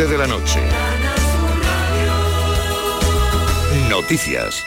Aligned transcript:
11 0.00 0.12
de 0.12 0.18
la 0.18 0.26
noche. 0.26 0.60
Noticias. 3.90 4.64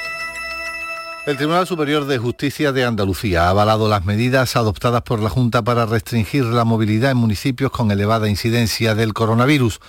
El 1.26 1.38
Tribunal 1.38 1.66
Superior 1.66 2.06
de 2.06 2.20
Justicia 2.20 2.72
de 2.72 2.84
Andalucía 2.84 3.46
ha 3.48 3.50
avalado 3.50 3.88
las 3.88 4.06
medidas 4.06 4.56
adoptadas 4.56 5.02
por 5.02 5.22
la 5.22 5.30
Junta 5.30 5.64
para 5.64 5.88
restringir 5.88 6.44
la 6.44 6.66
movilidad 6.66 7.12
en 7.12 7.18
municipios 7.18 7.72
con 7.72 7.90
elevada 7.90 8.30
incidencia 8.30 8.94
del 8.94 9.14
coronavirus. 9.14 9.80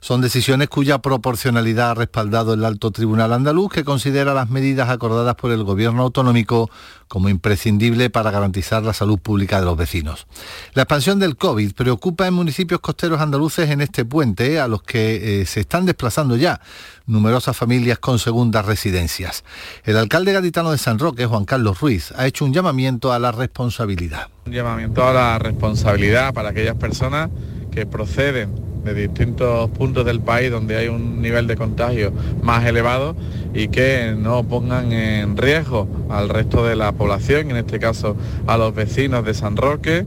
Son 0.00 0.20
decisiones 0.20 0.68
cuya 0.68 0.98
proporcionalidad 0.98 1.90
ha 1.90 1.94
respaldado 1.94 2.54
el 2.54 2.64
alto 2.64 2.90
tribunal 2.90 3.34
andaluz, 3.34 3.70
que 3.70 3.84
considera 3.84 4.34
las 4.34 4.50
medidas 4.50 4.88
acordadas 4.88 5.34
por 5.34 5.52
el 5.52 5.62
gobierno 5.62 6.02
autonómico 6.02 6.70
como 7.08 7.28
imprescindible 7.28 8.10
para 8.10 8.30
garantizar 8.30 8.82
la 8.82 8.92
salud 8.92 9.18
pública 9.18 9.58
de 9.58 9.66
los 9.66 9.76
vecinos. 9.76 10.26
La 10.74 10.82
expansión 10.82 11.18
del 11.18 11.36
COVID 11.36 11.72
preocupa 11.72 12.26
en 12.26 12.34
municipios 12.34 12.80
costeros 12.80 13.20
andaluces 13.20 13.70
en 13.70 13.80
este 13.80 14.04
puente, 14.04 14.60
a 14.60 14.68
los 14.68 14.82
que 14.82 15.40
eh, 15.40 15.46
se 15.46 15.60
están 15.60 15.86
desplazando 15.86 16.36
ya 16.36 16.60
numerosas 17.06 17.56
familias 17.56 17.98
con 17.98 18.18
segundas 18.18 18.66
residencias. 18.66 19.44
El 19.84 19.96
alcalde 19.96 20.32
gaditano 20.32 20.70
de 20.70 20.78
San 20.78 20.98
Roque, 20.98 21.26
Juan 21.26 21.44
Carlos 21.44 21.80
Ruiz, 21.80 22.12
ha 22.16 22.26
hecho 22.26 22.44
un 22.44 22.52
llamamiento 22.52 23.12
a 23.12 23.18
la 23.18 23.32
responsabilidad. 23.32 24.28
Un 24.46 24.52
llamamiento 24.52 25.06
a 25.06 25.12
la 25.12 25.38
responsabilidad 25.38 26.32
para 26.34 26.50
aquellas 26.50 26.76
personas 26.76 27.30
que 27.78 27.86
proceden 27.86 28.50
de 28.84 28.92
distintos 28.92 29.70
puntos 29.70 30.04
del 30.04 30.20
país 30.20 30.50
donde 30.50 30.76
hay 30.76 30.88
un 30.88 31.22
nivel 31.22 31.46
de 31.46 31.54
contagio 31.54 32.12
más 32.42 32.66
elevado 32.66 33.14
y 33.54 33.68
que 33.68 34.16
no 34.18 34.42
pongan 34.42 34.92
en 34.92 35.36
riesgo 35.36 35.86
al 36.10 36.28
resto 36.28 36.66
de 36.66 36.74
la 36.74 36.90
población, 36.90 37.52
en 37.52 37.56
este 37.56 37.78
caso 37.78 38.16
a 38.48 38.56
los 38.56 38.74
vecinos 38.74 39.24
de 39.24 39.32
San 39.32 39.56
Roque. 39.56 40.06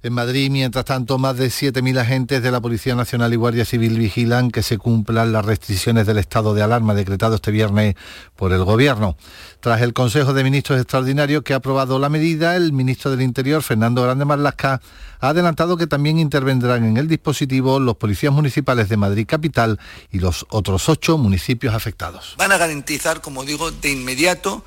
En 0.00 0.12
Madrid, 0.12 0.48
mientras 0.48 0.84
tanto, 0.84 1.18
más 1.18 1.36
de 1.36 1.48
7.000 1.48 1.98
agentes 1.98 2.40
de 2.40 2.52
la 2.52 2.60
Policía 2.60 2.94
Nacional 2.94 3.32
y 3.32 3.36
Guardia 3.36 3.64
Civil 3.64 3.98
vigilan 3.98 4.52
que 4.52 4.62
se 4.62 4.78
cumplan 4.78 5.32
las 5.32 5.44
restricciones 5.44 6.06
del 6.06 6.18
estado 6.18 6.54
de 6.54 6.62
alarma 6.62 6.94
decretado 6.94 7.34
este 7.34 7.50
viernes 7.50 7.96
por 8.36 8.52
el 8.52 8.62
Gobierno. 8.62 9.16
Tras 9.58 9.82
el 9.82 9.94
Consejo 9.94 10.34
de 10.34 10.44
Ministros 10.44 10.80
Extraordinario 10.80 11.42
que 11.42 11.52
ha 11.52 11.56
aprobado 11.56 11.98
la 11.98 12.08
medida, 12.08 12.54
el 12.54 12.72
ministro 12.72 13.10
del 13.10 13.22
Interior, 13.22 13.60
Fernando 13.64 14.04
Grande 14.04 14.24
Marlasca, 14.24 14.80
ha 15.18 15.28
adelantado 15.30 15.76
que 15.76 15.88
también 15.88 16.20
intervendrán 16.20 16.84
en 16.84 16.96
el 16.96 17.08
dispositivo 17.08 17.80
los 17.80 17.96
policías 17.96 18.32
municipales 18.32 18.88
de 18.88 18.96
Madrid 18.96 19.26
Capital 19.26 19.80
y 20.12 20.20
los 20.20 20.46
otros 20.50 20.88
ocho 20.88 21.18
municipios 21.18 21.74
afectados. 21.74 22.36
Van 22.38 22.52
a 22.52 22.56
garantizar, 22.56 23.20
como 23.20 23.42
digo, 23.42 23.72
de 23.72 23.90
inmediato 23.90 24.64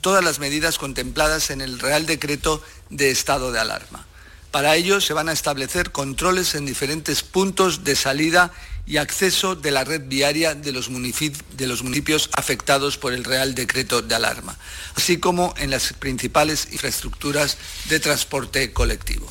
todas 0.00 0.24
las 0.24 0.40
medidas 0.40 0.78
contempladas 0.78 1.50
en 1.50 1.60
el 1.60 1.78
Real 1.78 2.06
Decreto 2.06 2.60
de 2.90 3.12
Estado 3.12 3.52
de 3.52 3.60
Alarma. 3.60 4.04
Para 4.54 4.76
ello 4.76 5.00
se 5.00 5.14
van 5.14 5.28
a 5.28 5.32
establecer 5.32 5.90
controles 5.90 6.54
en 6.54 6.64
diferentes 6.64 7.24
puntos 7.24 7.82
de 7.82 7.96
salida 7.96 8.52
y 8.86 8.98
acceso 8.98 9.56
de 9.56 9.72
la 9.72 9.82
red 9.82 10.02
viaria 10.06 10.54
de 10.54 10.70
los, 10.70 10.90
municipios 10.90 12.30
afectados 12.34 12.96
por 12.96 13.12
el 13.12 13.24
Real 13.24 13.56
Decreto 13.56 14.00
de 14.00 14.14
Alarma, 14.14 14.56
así 14.94 15.16
como 15.18 15.54
en 15.56 15.70
las 15.70 15.92
principales 15.94 16.68
infraestructuras 16.70 17.58
de 17.88 17.98
transporte 17.98 18.72
colectivo. 18.72 19.26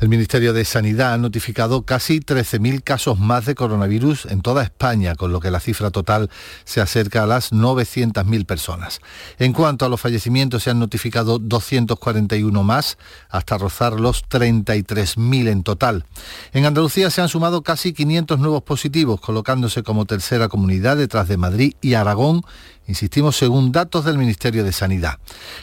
El 0.00 0.08
Ministerio 0.08 0.52
de 0.52 0.64
Sanidad 0.64 1.14
ha 1.14 1.18
notificado 1.18 1.82
casi 1.82 2.20
13.000 2.20 2.84
casos 2.84 3.18
más 3.18 3.46
de 3.46 3.56
coronavirus 3.56 4.26
en 4.26 4.42
toda 4.42 4.62
España, 4.62 5.16
con 5.16 5.32
lo 5.32 5.40
que 5.40 5.50
la 5.50 5.58
cifra 5.58 5.90
total 5.90 6.30
se 6.64 6.80
acerca 6.80 7.24
a 7.24 7.26
las 7.26 7.52
900.000 7.52 8.46
personas. 8.46 9.00
En 9.40 9.52
cuanto 9.52 9.84
a 9.84 9.88
los 9.88 10.00
fallecimientos, 10.00 10.62
se 10.62 10.70
han 10.70 10.78
notificado 10.78 11.40
241 11.40 12.62
más, 12.62 12.96
hasta 13.28 13.58
rozar 13.58 13.98
los 13.98 14.24
33.000 14.24 15.48
en 15.48 15.64
total. 15.64 16.04
En 16.52 16.64
Andalucía 16.64 17.10
se 17.10 17.20
han 17.20 17.28
sumado 17.28 17.62
casi 17.62 17.92
500 17.92 18.38
nuevos 18.38 18.62
positivos, 18.62 19.20
colocándose 19.20 19.82
como 19.82 20.06
tercera 20.06 20.46
comunidad 20.48 20.96
detrás 20.96 21.26
de 21.26 21.38
Madrid 21.38 21.74
y 21.80 21.94
Aragón 21.94 22.42
insistimos, 22.88 23.36
según 23.36 23.70
datos 23.70 24.04
del 24.04 24.18
Ministerio 24.18 24.64
de 24.64 24.72
Sanidad. 24.72 25.18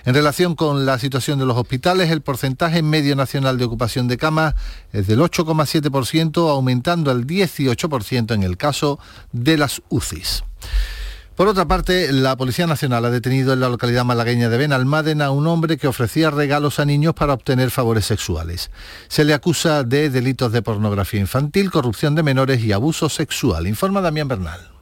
En 0.06 0.14
relación 0.14 0.56
con 0.56 0.86
la 0.86 0.97
situación 1.00 1.40
de 1.40 1.46
los 1.46 1.58
hospitales, 1.58 2.12
el 2.12 2.22
porcentaje 2.22 2.81
medio 2.81 3.16
nacional 3.16 3.58
de 3.58 3.66
ocupación 3.66 4.08
de 4.08 4.18
camas 4.18 4.56
es 4.94 5.08
del 5.08 5.19
8,7%, 5.19 6.50
aumentando 6.50 7.12
al 7.12 7.28
18% 7.28 8.34
en 8.34 8.44
el 8.44 8.56
caso 8.56 9.00
de 9.34 9.58
las 9.58 9.81
UCIs. 9.90 10.44
Por 11.36 11.50
otra 11.50 11.68
parte, 11.68 12.13
la 12.13 12.38
Policía 12.38 12.66
Nacional 12.66 13.03
ha 13.03 13.09
detenido 13.09 13.52
en 13.52 13.59
la 13.59 13.68
localidad 13.68 14.06
malagueña 14.06 14.47
de 14.47 14.57
Benalmádena 14.57 15.25
a 15.25 15.31
un 15.31 15.47
hombre 15.47 15.75
que 15.75 15.88
ofrecía 15.88 16.30
regalos 16.30 16.80
a 16.80 16.86
niños 16.86 17.13
para 17.13 17.34
obtener 17.34 17.72
favores 17.72 18.06
sexuales. 18.06 18.72
Se 19.09 19.25
le 19.25 19.34
acusa 19.34 19.84
de 19.84 20.09
delitos 20.09 20.53
de 20.53 20.62
pornografía 20.62 21.19
infantil, 21.19 21.72
corrupción 21.72 22.16
de 22.16 22.24
menores 22.24 22.63
y 22.63 22.72
abuso 22.72 23.09
sexual, 23.09 23.68
informa 23.68 24.00
Damián 24.00 24.30
Bernal. 24.30 24.75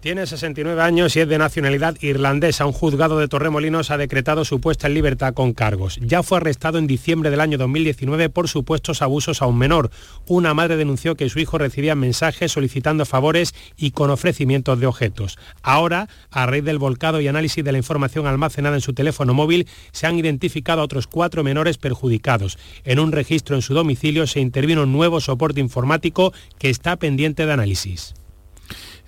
Tiene 0.00 0.26
69 0.26 0.80
años 0.80 1.14
y 1.14 1.20
es 1.20 1.28
de 1.28 1.36
nacionalidad 1.36 1.94
irlandesa. 2.00 2.64
Un 2.64 2.72
juzgado 2.72 3.18
de 3.18 3.28
Torremolinos 3.28 3.90
ha 3.90 3.98
decretado 3.98 4.46
su 4.46 4.58
puesta 4.58 4.86
en 4.86 4.94
libertad 4.94 5.34
con 5.34 5.52
cargos. 5.52 5.98
Ya 6.00 6.22
fue 6.22 6.38
arrestado 6.38 6.78
en 6.78 6.86
diciembre 6.86 7.28
del 7.28 7.42
año 7.42 7.58
2019 7.58 8.30
por 8.30 8.48
supuestos 8.48 9.02
abusos 9.02 9.42
a 9.42 9.46
un 9.46 9.58
menor. 9.58 9.90
Una 10.26 10.54
madre 10.54 10.78
denunció 10.78 11.16
que 11.16 11.28
su 11.28 11.38
hijo 11.38 11.58
recibía 11.58 11.94
mensajes 11.96 12.50
solicitando 12.50 13.04
favores 13.04 13.54
y 13.76 13.90
con 13.90 14.08
ofrecimientos 14.08 14.80
de 14.80 14.86
objetos. 14.86 15.36
Ahora, 15.62 16.08
a 16.30 16.46
raíz 16.46 16.64
del 16.64 16.78
volcado 16.78 17.20
y 17.20 17.28
análisis 17.28 17.62
de 17.62 17.72
la 17.72 17.78
información 17.78 18.26
almacenada 18.26 18.76
en 18.76 18.80
su 18.80 18.94
teléfono 18.94 19.34
móvil, 19.34 19.68
se 19.92 20.06
han 20.06 20.18
identificado 20.18 20.80
a 20.80 20.84
otros 20.84 21.08
cuatro 21.08 21.44
menores 21.44 21.76
perjudicados. 21.76 22.58
En 22.84 23.00
un 23.00 23.12
registro 23.12 23.54
en 23.54 23.60
su 23.60 23.74
domicilio 23.74 24.26
se 24.26 24.40
intervino 24.40 24.84
un 24.84 24.92
nuevo 24.94 25.20
soporte 25.20 25.60
informático 25.60 26.32
que 26.58 26.70
está 26.70 26.96
pendiente 26.96 27.44
de 27.44 27.52
análisis. 27.52 28.14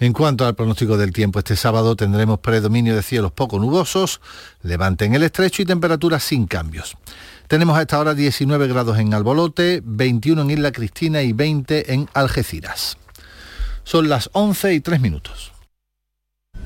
En 0.00 0.12
cuanto 0.12 0.46
al 0.46 0.54
pronóstico 0.54 0.96
del 0.96 1.12
tiempo, 1.12 1.38
este 1.38 1.56
sábado 1.56 1.96
tendremos 1.96 2.40
predominio 2.40 2.96
de 2.96 3.02
cielos 3.02 3.32
poco 3.32 3.58
nubosos, 3.58 4.20
levante 4.62 5.04
en 5.04 5.14
el 5.14 5.22
estrecho 5.22 5.62
y 5.62 5.64
temperaturas 5.64 6.24
sin 6.24 6.46
cambios. 6.46 6.96
Tenemos 7.46 7.76
a 7.76 7.82
esta 7.82 7.98
hora 7.98 8.14
19 8.14 8.66
grados 8.66 8.98
en 8.98 9.14
Albolote, 9.14 9.82
21 9.84 10.42
en 10.42 10.50
Isla 10.50 10.72
Cristina 10.72 11.22
y 11.22 11.32
20 11.32 11.92
en 11.92 12.08
Algeciras. 12.14 12.96
Son 13.84 14.08
las 14.08 14.30
11 14.32 14.74
y 14.74 14.80
3 14.80 15.00
minutos. 15.00 15.52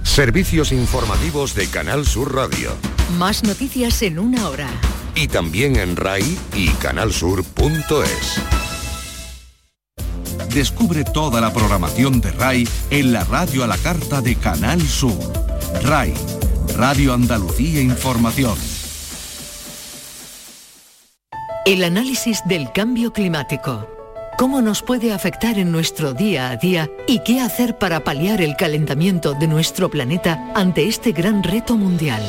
Servicios 0.02 0.72
informativos 0.72 1.54
de 1.54 1.68
Canal 1.68 2.06
Sur 2.06 2.34
Radio. 2.34 2.70
Más 3.18 3.42
noticias 3.42 4.02
en 4.02 4.18
una 4.18 4.48
hora. 4.48 4.68
Y 5.14 5.28
también 5.28 5.76
en 5.76 5.96
RAI 5.96 6.38
y 6.54 6.68
canalsur.es. 6.70 8.75
Descubre 10.54 11.04
toda 11.04 11.40
la 11.40 11.52
programación 11.52 12.20
de 12.20 12.30
RAI 12.32 12.68
en 12.90 13.12
la 13.12 13.24
radio 13.24 13.64
a 13.64 13.66
la 13.66 13.76
carta 13.78 14.20
de 14.20 14.36
Canal 14.36 14.80
Sur. 14.80 15.32
RAI, 15.82 16.14
Radio 16.76 17.14
Andalucía 17.14 17.80
Información. 17.80 18.56
El 21.66 21.82
análisis 21.82 22.42
del 22.46 22.70
cambio 22.72 23.12
climático. 23.12 23.88
¿Cómo 24.38 24.60
nos 24.60 24.82
puede 24.82 25.12
afectar 25.12 25.58
en 25.58 25.72
nuestro 25.72 26.12
día 26.12 26.50
a 26.50 26.56
día 26.56 26.90
y 27.08 27.20
qué 27.20 27.40
hacer 27.40 27.78
para 27.78 28.04
paliar 28.04 28.40
el 28.42 28.54
calentamiento 28.54 29.34
de 29.34 29.48
nuestro 29.48 29.90
planeta 29.90 30.52
ante 30.54 30.86
este 30.86 31.12
gran 31.12 31.42
reto 31.42 31.76
mundial? 31.76 32.22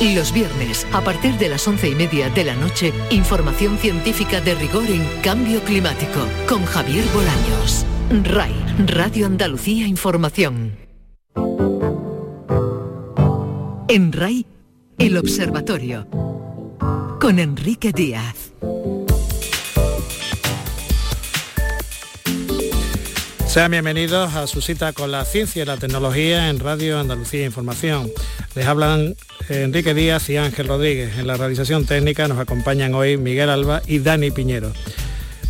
Los 0.00 0.32
viernes, 0.32 0.86
a 0.92 1.00
partir 1.02 1.34
de 1.38 1.48
las 1.48 1.66
once 1.68 1.88
y 1.88 1.94
media 1.94 2.28
de 2.28 2.44
la 2.44 2.54
noche, 2.56 2.92
información 3.10 3.78
científica 3.78 4.40
de 4.40 4.54
rigor 4.56 4.90
en 4.90 5.06
cambio 5.22 5.62
climático, 5.62 6.26
con 6.48 6.64
Javier 6.64 7.04
Bolaños. 7.14 7.86
RAI, 8.24 8.52
Radio 8.86 9.26
Andalucía 9.26 9.86
Información. 9.86 10.76
En 13.88 14.12
RAI, 14.12 14.46
El 14.98 15.16
Observatorio, 15.16 16.08
con 17.20 17.38
Enrique 17.38 17.92
Díaz. 17.92 18.43
Sean 23.54 23.70
bienvenidos 23.70 24.34
a 24.34 24.48
su 24.48 24.60
cita 24.60 24.92
con 24.92 25.12
la 25.12 25.24
ciencia 25.24 25.62
y 25.62 25.64
la 25.64 25.76
tecnología 25.76 26.50
en 26.50 26.58
Radio 26.58 26.98
Andalucía 26.98 27.44
Información. 27.44 28.10
Les 28.56 28.66
hablan 28.66 29.14
Enrique 29.48 29.94
Díaz 29.94 30.28
y 30.28 30.38
Ángel 30.38 30.66
Rodríguez. 30.66 31.18
En 31.18 31.28
la 31.28 31.36
realización 31.36 31.86
técnica 31.86 32.26
nos 32.26 32.40
acompañan 32.40 32.94
hoy 32.94 33.16
Miguel 33.16 33.50
Alba 33.50 33.80
y 33.86 34.00
Dani 34.00 34.32
Piñero. 34.32 34.72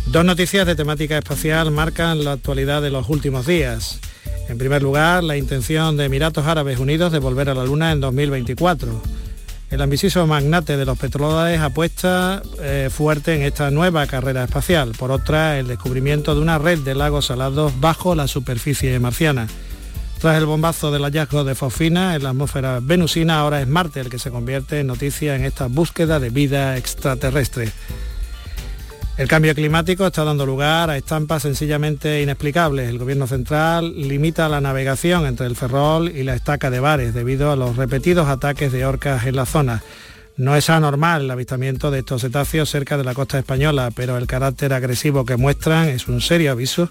Dos 0.05 0.23
noticias 0.23 0.67
de 0.67 0.75
temática 0.75 1.17
espacial 1.17 1.71
marcan 1.71 2.23
la 2.23 2.33
actualidad 2.33 2.83
de 2.83 2.91
los 2.91 3.09
últimos 3.09 3.47
días. 3.47 3.99
En 4.49 4.59
primer 4.59 4.83
lugar, 4.83 5.23
la 5.23 5.35
intención 5.35 5.97
de 5.97 6.05
Emiratos 6.05 6.45
Árabes 6.45 6.77
Unidos 6.77 7.11
de 7.11 7.17
volver 7.17 7.49
a 7.49 7.55
la 7.55 7.65
Luna 7.65 7.91
en 7.91 8.01
2024. 8.01 9.01
El 9.71 9.81
ambicioso 9.81 10.25
magnate 10.27 10.77
de 10.77 10.85
los 10.85 10.97
petrodólares 10.97 11.59
apuesta 11.59 12.41
eh, 12.61 12.89
fuerte 12.91 13.35
en 13.35 13.41
esta 13.41 13.71
nueva 13.71 14.05
carrera 14.05 14.43
espacial. 14.43 14.91
Por 14.97 15.11
otra, 15.11 15.57
el 15.57 15.67
descubrimiento 15.67 16.35
de 16.35 16.41
una 16.41 16.59
red 16.59 16.79
de 16.79 16.93
lagos 16.93 17.25
salados 17.25 17.79
bajo 17.79 18.13
la 18.13 18.27
superficie 18.27 18.97
marciana. 18.99 19.47
Tras 20.19 20.37
el 20.37 20.45
bombazo 20.45 20.91
del 20.91 21.03
hallazgo 21.03 21.43
de 21.43 21.55
fosfina 21.55 22.15
en 22.15 22.23
la 22.23 22.29
atmósfera 22.29 22.79
venusina, 22.81 23.39
ahora 23.39 23.61
es 23.61 23.67
Marte 23.67 23.99
el 23.99 24.09
que 24.09 24.19
se 24.19 24.31
convierte 24.31 24.79
en 24.79 24.87
noticia 24.87 25.35
en 25.35 25.43
esta 25.43 25.67
búsqueda 25.67 26.19
de 26.19 26.29
vida 26.29 26.77
extraterrestre. 26.77 27.71
El 29.17 29.29
cambio 29.29 29.55
climático 29.55 30.05
está 30.05 30.25
dando 30.25 30.45
lugar 30.45 30.89
a 30.89 30.97
estampas 30.97 31.43
sencillamente 31.43 32.21
inexplicables. 32.21 32.89
El 32.89 32.97
gobierno 32.97 33.27
central 33.27 33.93
limita 33.95 34.49
la 34.49 34.59
navegación 34.59 35.25
entre 35.25 35.45
el 35.47 35.55
Ferrol 35.55 36.11
y 36.13 36.23
la 36.23 36.35
estaca 36.35 36.69
de 36.69 36.81
Bares 36.81 37.13
debido 37.13 37.49
a 37.49 37.55
los 37.55 37.77
repetidos 37.77 38.27
ataques 38.27 38.73
de 38.73 38.85
orcas 38.85 39.25
en 39.25 39.37
la 39.37 39.45
zona. 39.45 39.83
No 40.35 40.57
es 40.57 40.69
anormal 40.69 41.23
el 41.23 41.31
avistamiento 41.31 41.91
de 41.91 41.99
estos 41.99 42.23
cetáceos 42.23 42.69
cerca 42.69 42.97
de 42.97 43.05
la 43.05 43.13
costa 43.13 43.39
española, 43.39 43.89
pero 43.95 44.17
el 44.17 44.27
carácter 44.27 44.73
agresivo 44.73 45.23
que 45.23 45.37
muestran 45.37 45.87
es 45.87 46.09
un 46.09 46.19
serio 46.19 46.51
aviso. 46.51 46.89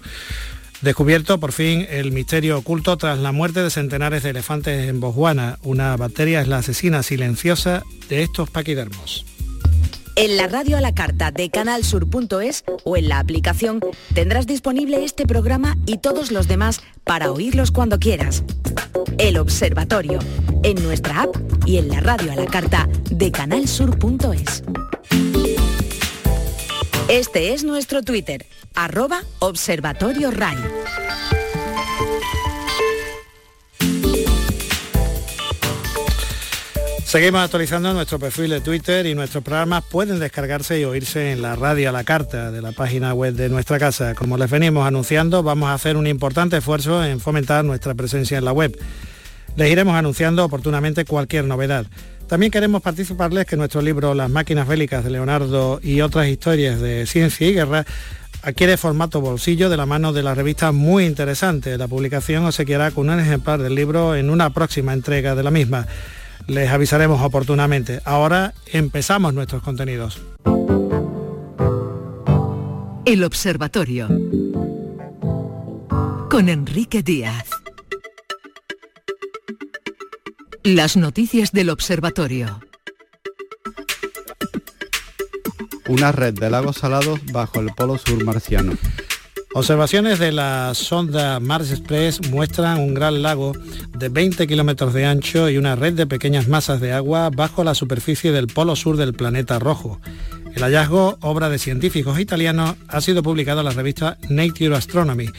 Descubierto 0.81 1.39
por 1.39 1.51
fin 1.51 1.85
el 1.91 2.11
misterio 2.11 2.57
oculto 2.57 2.97
tras 2.97 3.19
la 3.19 3.33
muerte 3.33 3.61
de 3.61 3.69
centenares 3.69 4.23
de 4.23 4.31
elefantes 4.31 4.89
en 4.89 4.99
Botswana. 4.99 5.59
Una 5.61 5.95
bacteria 5.95 6.41
es 6.41 6.47
la 6.47 6.57
asesina 6.57 7.03
silenciosa 7.03 7.83
de 8.09 8.23
estos 8.23 8.49
paquidermos. 8.49 9.25
En 10.17 10.37
la 10.37 10.47
radio 10.47 10.77
a 10.77 10.81
la 10.81 10.93
carta 10.93 11.31
de 11.31 11.49
canalsur.es 11.49 12.63
o 12.85 12.95
en 12.95 13.09
la 13.09 13.19
aplicación 13.19 13.81
tendrás 14.13 14.47
disponible 14.47 15.03
este 15.03 15.27
programa 15.27 15.75
y 15.85 15.97
todos 15.97 16.31
los 16.31 16.47
demás 16.47 16.81
para 17.03 17.31
oírlos 17.31 17.71
cuando 17.71 17.99
quieras. 17.99 18.43
El 19.17 19.37
Observatorio, 19.37 20.19
en 20.63 20.81
nuestra 20.83 21.23
app 21.23 21.35
y 21.65 21.77
en 21.77 21.89
la 21.89 21.99
radio 21.99 22.31
a 22.31 22.35
la 22.35 22.45
carta 22.45 22.87
de 23.11 23.29
canalsur.es. 23.31 24.63
Este 27.09 27.53
es 27.53 27.65
nuestro 27.65 28.01
Twitter, 28.01 28.45
arroba 28.73 29.21
Observatorio 29.39 30.31
RAI. 30.31 30.57
Seguimos 37.15 37.43
actualizando 37.45 37.93
nuestro 37.93 38.19
perfil 38.19 38.49
de 38.49 38.59
Twitter 38.59 39.05
y 39.05 39.15
nuestros 39.15 39.41
programas 39.41 39.85
pueden 39.85 40.19
descargarse 40.19 40.81
y 40.81 40.83
oírse 40.83 41.31
en 41.31 41.41
la 41.41 41.55
radio 41.55 41.87
a 41.87 41.93
la 41.93 42.03
carta 42.03 42.51
de 42.51 42.61
la 42.61 42.73
página 42.73 43.13
web 43.13 43.35
de 43.35 43.47
nuestra 43.47 43.79
casa. 43.79 44.15
Como 44.15 44.37
les 44.37 44.51
venimos 44.51 44.85
anunciando, 44.85 45.41
vamos 45.41 45.69
a 45.69 45.75
hacer 45.75 45.95
un 45.95 46.07
importante 46.07 46.57
esfuerzo 46.57 47.05
en 47.05 47.21
fomentar 47.21 47.63
nuestra 47.63 47.93
presencia 47.93 48.37
en 48.37 48.43
la 48.43 48.51
web. 48.51 48.77
Les 49.55 49.71
iremos 49.71 49.95
anunciando 49.95 50.43
oportunamente 50.43 51.05
cualquier 51.05 51.45
novedad. 51.45 51.85
También 52.27 52.51
queremos 52.51 52.81
participarles 52.81 53.45
que 53.45 53.55
nuestro 53.55 53.81
libro 53.81 54.13
Las 54.13 54.29
máquinas 54.29 54.67
bélicas 54.67 55.01
de 55.05 55.11
Leonardo 55.11 55.79
y 55.81 56.01
otras 56.01 56.27
historias 56.27 56.81
de 56.81 57.05
ciencia 57.05 57.47
y 57.47 57.53
guerra 57.53 57.85
adquiere 58.41 58.75
formato 58.75 59.21
bolsillo 59.21 59.69
de 59.69 59.77
la 59.77 59.85
mano 59.85 60.11
de 60.11 60.21
la 60.21 60.35
revista 60.35 60.73
Muy 60.73 61.05
Interesante. 61.05 61.77
La 61.77 61.87
publicación 61.87 62.43
obsequiará 62.43 62.91
con 62.91 63.09
un 63.09 63.21
ejemplar 63.21 63.61
del 63.61 63.73
libro 63.73 64.17
en 64.17 64.29
una 64.29 64.49
próxima 64.49 64.91
entrega 64.91 65.33
de 65.33 65.43
la 65.43 65.51
misma 65.51 65.87
les 66.47 66.69
avisaremos 66.69 67.21
oportunamente. 67.21 68.01
Ahora 68.05 68.53
empezamos 68.67 69.33
nuestros 69.33 69.61
contenidos. 69.63 70.21
El 73.05 73.23
Observatorio. 73.23 74.07
Con 76.29 76.49
Enrique 76.49 77.03
Díaz. 77.03 77.49
Las 80.63 80.97
noticias 80.97 81.51
del 81.51 81.69
Observatorio. 81.69 82.59
Una 85.87 86.11
red 86.11 86.33
de 86.33 86.49
lagos 86.49 86.77
salados 86.77 87.19
bajo 87.31 87.59
el 87.59 87.67
polo 87.75 87.99
sur 87.99 88.23
marciano. 88.23 88.73
Observaciones 89.53 90.19
de 90.19 90.33
la 90.33 90.73
sonda 90.73 91.39
Mars 91.39 91.71
Express 91.71 92.29
muestran 92.29 92.79
un 92.79 92.93
gran 92.93 93.21
lago 93.21 93.53
de 93.97 94.09
20 94.09 94.47
kilómetros 94.47 94.93
de 94.93 95.05
ancho 95.05 95.49
y 95.49 95.57
una 95.57 95.75
red 95.75 95.93
de 95.93 96.07
pequeñas 96.07 96.47
masas 96.47 96.81
de 96.81 96.93
agua 96.93 97.29
bajo 97.29 97.63
la 97.63 97.75
superficie 97.75 98.31
del 98.31 98.47
polo 98.47 98.75
sur 98.75 98.97
del 98.97 99.13
planeta 99.13 99.59
rojo. 99.59 99.99
El 100.53 100.63
hallazgo, 100.63 101.17
obra 101.21 101.49
de 101.49 101.59
científicos 101.59 102.19
italianos, 102.19 102.75
ha 102.87 103.01
sido 103.01 103.23
publicado 103.23 103.59
en 103.59 103.65
la 103.65 103.71
revista 103.71 104.17
Nature 104.29 104.75
Astronomy 104.75 105.29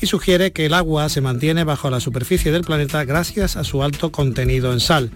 y 0.00 0.06
sugiere 0.06 0.52
que 0.52 0.66
el 0.66 0.74
agua 0.74 1.08
se 1.08 1.20
mantiene 1.20 1.64
bajo 1.64 1.88
la 1.88 2.00
superficie 2.00 2.52
del 2.52 2.64
planeta 2.64 3.04
gracias 3.04 3.56
a 3.56 3.64
su 3.64 3.82
alto 3.82 4.10
contenido 4.10 4.72
en 4.72 4.80
sal 4.80 5.10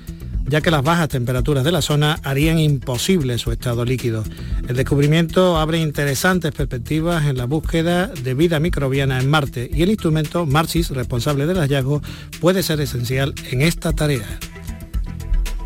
ya 0.49 0.61
que 0.61 0.71
las 0.71 0.83
bajas 0.83 1.09
temperaturas 1.09 1.65
de 1.65 1.73
la 1.73 1.83
zona 1.83 2.19
harían 2.23 2.59
imposible 2.59 3.39
su 3.39 3.53
estado 3.53 3.85
líquido. 3.85 4.25
El 4.69 4.77
descubrimiento 4.77 5.59
abre 5.59 5.79
interesantes 5.79 6.53
perspectivas 6.53 7.27
en 7.27 7.37
la 7.37 7.47
búsqueda 7.47 8.07
de 8.09 8.35
vida 8.35 8.61
microbiana 8.61 9.21
en 9.21 9.29
Marte 9.29 9.69
y 9.73 9.83
el 9.83 9.91
instrumento 9.91 10.47
Marsis, 10.47 10.91
responsable 10.91 11.47
del 11.47 11.59
hallazgo, 11.59 12.03
puede 12.41 12.63
ser 12.63 12.81
esencial 12.81 13.35
en 13.51 13.63
esta 13.63 13.93
tarea. 13.93 14.39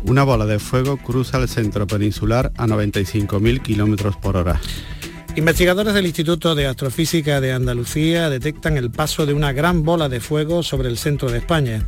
Una 0.03 0.23
bola 0.23 0.45
de 0.47 0.57
fuego 0.57 0.97
cruza 0.97 1.37
el 1.37 1.47
centro 1.47 1.85
peninsular 1.85 2.51
a 2.57 2.65
95.000 2.65 3.61
kilómetros 3.61 4.17
por 4.17 4.35
hora. 4.35 4.59
Investigadores 5.35 5.93
del 5.93 6.07
Instituto 6.07 6.55
de 6.55 6.67
Astrofísica 6.67 7.39
de 7.39 7.53
Andalucía 7.53 8.29
detectan 8.29 8.75
el 8.77 8.91
paso 8.91 9.25
de 9.25 9.33
una 9.33 9.53
gran 9.53 9.83
bola 9.83 10.09
de 10.09 10.19
fuego 10.19 10.61
sobre 10.61 10.89
el 10.89 10.97
centro 10.97 11.31
de 11.31 11.37
España. 11.37 11.85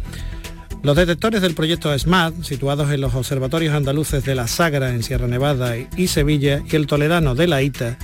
Los 0.83 0.97
detectores 0.97 1.41
del 1.41 1.55
proyecto 1.55 1.97
SMART, 1.97 2.43
situados 2.43 2.91
en 2.91 2.99
los 2.99 3.15
observatorios 3.15 3.73
andaluces 3.73 4.25
de 4.25 4.35
La 4.35 4.49
Sagra 4.49 4.89
en 4.89 5.01
Sierra 5.01 5.27
Nevada 5.27 5.77
y 5.77 6.07
Sevilla 6.07 6.61
y 6.69 6.75
el 6.75 6.87
toledano 6.87 7.35
de 7.35 7.47
La 7.47 7.61
Ita, 7.61 7.97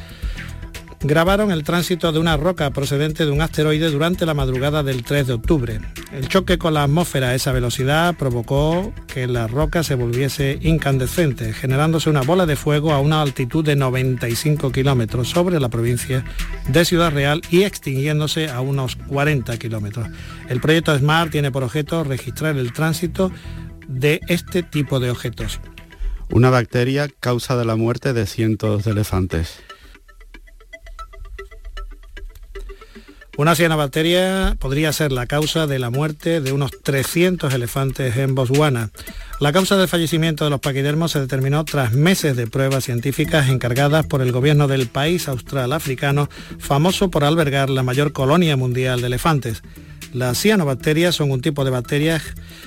grabaron 1.01 1.51
el 1.51 1.63
tránsito 1.63 2.11
de 2.11 2.19
una 2.19 2.35
roca 2.35 2.69
procedente 2.71 3.25
de 3.25 3.31
un 3.31 3.41
asteroide 3.41 3.89
durante 3.89 4.25
la 4.25 4.33
madrugada 4.33 4.83
del 4.83 5.03
3 5.03 5.27
de 5.27 5.33
octubre. 5.33 5.79
El 6.11 6.27
choque 6.27 6.57
con 6.57 6.73
la 6.73 6.83
atmósfera 6.83 7.29
a 7.29 7.35
esa 7.35 7.51
velocidad 7.51 8.15
provocó 8.15 8.93
que 9.07 9.27
la 9.27 9.47
roca 9.47 9.83
se 9.83 9.95
volviese 9.95 10.59
incandescente, 10.61 11.53
generándose 11.53 12.09
una 12.09 12.21
bola 12.21 12.45
de 12.45 12.55
fuego 12.55 12.91
a 12.91 12.99
una 12.99 13.21
altitud 13.21 13.63
de 13.63 13.75
95 13.75 14.71
kilómetros 14.71 15.29
sobre 15.29 15.59
la 15.59 15.69
provincia 15.69 16.25
de 16.67 16.85
Ciudad 16.85 17.13
Real 17.13 17.41
y 17.49 17.63
extinguiéndose 17.63 18.49
a 18.49 18.59
unos 18.59 18.95
40 18.95 19.57
kilómetros. 19.57 20.07
El 20.49 20.59
proyecto 20.59 20.97
SMART 20.97 21.31
tiene 21.31 21.51
por 21.51 21.63
objeto 21.63 22.03
registrar 22.03 22.57
el 22.57 22.73
tránsito 22.73 23.31
de 23.87 24.19
este 24.27 24.63
tipo 24.63 24.99
de 24.99 25.11
objetos. 25.11 25.59
Una 26.31 26.49
bacteria 26.49 27.07
causa 27.19 27.57
de 27.57 27.65
la 27.65 27.75
muerte 27.75 28.13
de 28.13 28.27
cientos 28.27 28.83
de 28.83 28.91
elefantes. 28.91 29.61
Una 33.39 33.55
cianobacteria 33.55 34.57
podría 34.59 34.91
ser 34.91 35.13
la 35.13 35.25
causa 35.25 35.65
de 35.65 35.79
la 35.79 35.89
muerte 35.89 36.41
de 36.41 36.51
unos 36.51 36.71
300 36.83 37.53
elefantes 37.53 38.17
en 38.17 38.35
Botswana. 38.35 38.89
La 39.39 39.53
causa 39.53 39.77
del 39.77 39.87
fallecimiento 39.87 40.43
de 40.43 40.49
los 40.49 40.59
paquidermos 40.59 41.13
se 41.13 41.21
determinó 41.21 41.63
tras 41.63 41.93
meses 41.93 42.35
de 42.35 42.47
pruebas 42.47 42.83
científicas 42.83 43.47
encargadas 43.47 44.05
por 44.05 44.21
el 44.21 44.33
gobierno 44.33 44.67
del 44.67 44.87
país 44.87 45.29
austral 45.29 45.71
africano, 45.71 46.29
famoso 46.57 47.09
por 47.09 47.23
albergar 47.23 47.69
la 47.69 47.81
mayor 47.81 48.11
colonia 48.11 48.57
mundial 48.57 48.99
de 48.99 49.07
elefantes. 49.07 49.63
Las 50.11 50.37
cianobacterias 50.37 51.15
son 51.15 51.31
un 51.31 51.39
tipo 51.39 51.63
de 51.63 51.71
bacterias 51.71 52.21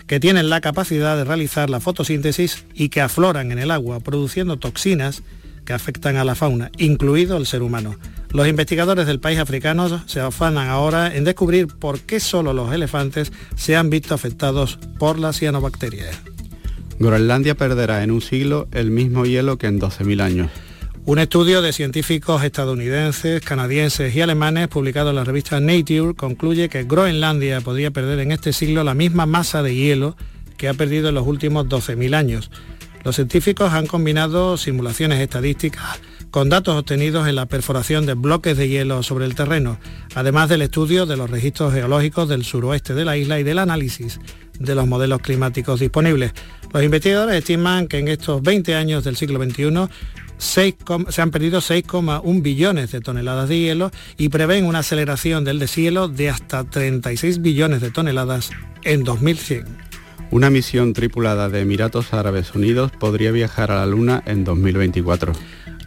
que 0.07 0.21
tienen 0.21 0.49
la 0.49 0.63
capacidad 0.63 1.19
de 1.19 1.25
realizar 1.25 1.69
la 1.69 1.81
fotosíntesis 1.81 2.65
y 2.73 2.89
que 2.89 3.03
afloran 3.03 3.53
en 3.53 3.59
el 3.59 3.73
agua, 3.73 4.01
produciendo 4.01 4.57
toxinas 4.57 5.23
que 5.65 5.73
afectan 5.73 6.17
a 6.17 6.25
la 6.25 6.35
fauna, 6.35 6.71
incluido 6.79 7.37
el 7.37 7.47
ser 7.47 7.63
humano. 7.63 7.97
Los 8.33 8.49
investigadores 8.49 9.07
del 9.07 9.21
país 9.21 9.39
africano 9.39 10.03
se 10.07 10.21
afanan 10.21 10.69
ahora 10.69 11.15
en 11.15 11.25
descubrir 11.25 11.67
por 11.67 12.01
qué 12.01 12.19
solo 12.19 12.53
los 12.53 12.73
elefantes 12.73 13.33
se 13.57 13.77
han 13.77 13.91
visto 13.91 14.15
afectados 14.15 14.79
por 14.99 15.19
la 15.19 15.33
cianobacteria. 15.33 16.07
Groenlandia 16.99 17.55
perderá 17.55 18.03
en 18.03 18.11
un 18.11 18.21
siglo 18.21 18.69
el 18.73 18.91
mismo 18.91 19.25
hielo 19.25 19.59
que 19.59 19.67
en 19.67 19.81
12.000 19.81 20.23
años. 20.23 20.51
Un 21.05 21.19
estudio 21.19 21.63
de 21.63 21.73
científicos 21.73 22.45
estadounidenses, 22.45 23.43
canadienses 23.43 24.15
y 24.15 24.21
alemanes 24.21 24.69
publicado 24.69 25.11
en 25.11 25.17
la 25.17 25.25
revista 25.25 25.59
Nature 25.59 26.15
concluye 26.15 26.69
que 26.69 26.85
Groenlandia 26.85 27.61
podría 27.61 27.91
perder 27.91 28.21
en 28.21 28.31
este 28.31 28.53
siglo 28.53 28.85
la 28.85 28.95
misma 28.95 29.27
masa 29.27 29.65
de 29.65 29.75
hielo 29.75 30.17
que 30.57 30.69
ha 30.69 30.75
perdido 30.75 31.09
en 31.09 31.17
los 31.17 31.27
últimos 31.27 31.67
12.000 31.67 32.15
años. 32.15 32.53
Los 33.05 33.17
científicos 33.17 33.73
han 33.73 33.87
combinado 33.87 34.57
simulaciones 34.57 35.21
estadísticas 35.21 36.01
con 36.31 36.49
datos 36.49 36.77
obtenidos 36.77 37.29
en 37.29 37.35
la 37.35 37.47
perforación 37.47 38.07
de 38.07 38.15
bloques 38.15 38.57
de 38.57 38.69
hielo 38.69 39.03
sobre 39.03 39.27
el 39.27 39.35
terreno, 39.35 39.79
además 40.15 40.49
del 40.49 40.63
estudio 40.63 41.05
de 41.05 41.17
los 41.17 41.29
registros 41.29 41.75
geológicos 41.75 42.29
del 42.29 42.45
suroeste 42.45 42.95
de 42.95 43.05
la 43.05 43.17
isla 43.19 43.39
y 43.39 43.43
del 43.43 43.59
análisis 43.59 44.19
de 44.59 44.75
los 44.75 44.87
modelos 44.87 45.21
climáticos 45.21 45.81
disponibles. 45.81 46.33
Los 46.73 46.83
investigadores 46.83 47.37
estiman 47.37 47.87
que 47.87 47.99
en 47.99 48.09
estos 48.09 48.41
20 48.41 48.75
años 48.77 49.05
del 49.05 49.17
siglo 49.17 49.43
XXI 49.43 49.89
se 50.39 51.23
han 51.23 51.31
perdido 51.31 51.61
6,1 51.61 52.43
billones 52.43 52.93
de 52.93 53.01
toneladas 53.01 53.49
de 53.49 53.59
hielo 53.59 53.91
y 54.17 54.29
prevén 54.29 54.65
una 54.65 54.79
aceleración 54.79 55.45
del 55.45 55.59
deshielo 55.59 56.09
de 56.09 56.31
hasta 56.31 56.65
36 56.65 57.43
billones 57.43 57.81
de 57.81 57.91
toneladas 57.91 58.51
en 58.85 59.05
2100. 59.05 59.82
Una 60.33 60.49
misión 60.49 60.95
tripulada 60.95 61.51
de 61.51 61.61
Emiratos 61.61 62.15
Árabes 62.15 62.55
Unidos 62.55 62.91
podría 62.99 63.33
viajar 63.33 63.71
a 63.71 63.81
la 63.81 63.85
Luna 63.85 64.23
en 64.25 64.45
2024. 64.45 65.35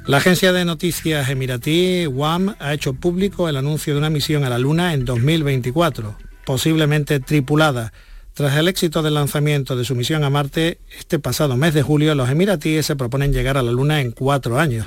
La 0.06 0.18
agencia 0.18 0.54
de 0.54 0.66
noticias 0.66 1.28
emiratí 1.30 2.06
WAM 2.06 2.54
ha 2.60 2.72
hecho 2.76 2.94
público 2.94 3.50
el 3.50 3.58
anuncio 3.58 3.96
de 3.96 3.98
una 3.98 4.12
misión 4.12 4.44
a 4.44 4.52
la 4.52 4.60
Luna 4.60 4.94
en 4.94 5.04
2024, 5.04 6.16
posiblemente 6.46 7.20
tripulada. 7.20 7.92
Tras 8.36 8.56
el 8.58 8.68
éxito 8.68 9.02
del 9.02 9.16
lanzamiento 9.16 9.76
de 9.76 9.84
su 9.84 9.96
misión 9.96 10.24
a 10.24 10.30
Marte, 10.30 10.78
este 10.96 11.18
pasado 11.18 11.58
mes 11.58 11.74
de 11.74 11.82
julio 11.82 12.14
los 12.14 12.30
emiratíes 12.30 12.86
se 12.86 12.96
proponen 12.96 13.34
llegar 13.34 13.58
a 13.58 13.64
la 13.64 13.72
Luna 13.72 14.00
en 14.00 14.12
cuatro 14.12 14.60
años. 14.60 14.86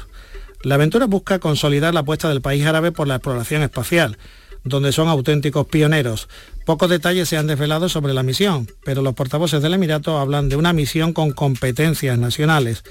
La 0.63 0.77
aventura 0.77 1.07
busca 1.07 1.41
consolidar 1.41 1.95
la 1.95 2.01
apuesta 2.01 2.29
del 2.29 2.43
país 2.43 2.65
árabe 2.65 2.93
por 2.93 3.09
la 3.09 3.17
exploración 3.17 3.63
espacial, 3.63 4.19
donde 4.65 4.93
son 4.93 5.09
auténticos 5.09 5.67
pioneros. 5.67 6.29
Pocos 6.65 6.91
detalles 6.91 7.29
se 7.29 7.37
han 7.37 7.47
desvelado 7.47 7.89
sobre 7.89 8.15
la 8.15 8.23
misión, 8.23 8.69
pero 8.85 9.03
los 9.03 9.15
portavoces 9.15 9.63
del 9.63 9.75
Emirato 9.75 10.19
hablan 10.19 10.49
de 10.49 10.57
una 10.57 10.73
misión 10.73 11.13
con 11.13 11.33
competencias 11.33 12.19
nacionales. 12.19 12.85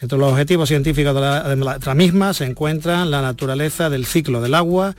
Entre 0.00 0.18
los 0.18 0.32
objetivos 0.32 0.68
científicos 0.68 1.14
de 1.14 1.56
la, 1.56 1.94
misma 1.94 2.34
se 2.34 2.44
encuentran 2.44 3.10
la 3.10 3.22
naturaleza 3.22 3.88
del 3.88 4.04
ciclo 4.04 4.40
del 4.40 4.54
agua, 4.54 4.96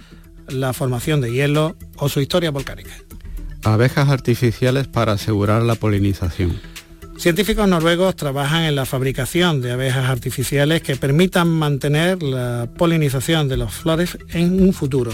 la 0.47 0.73
formación 0.73 1.19
de 1.21 1.31
hielo 1.31 1.75
o 1.97 2.09
su 2.09 2.21
historia 2.21 2.51
volcánica. 2.51 2.91
Abejas 3.63 4.09
artificiales 4.09 4.87
para 4.87 5.13
asegurar 5.13 5.61
la 5.63 5.75
polinización. 5.75 6.59
Científicos 7.17 7.67
noruegos 7.67 8.15
trabajan 8.15 8.63
en 8.63 8.75
la 8.75 8.85
fabricación 8.85 9.61
de 9.61 9.71
abejas 9.71 10.09
artificiales 10.09 10.81
que 10.81 10.95
permitan 10.95 11.47
mantener 11.47 12.21
la 12.21 12.67
polinización 12.77 13.47
de 13.47 13.57
las 13.57 13.73
flores 13.73 14.17
en 14.29 14.61
un 14.61 14.73
futuro. 14.73 15.11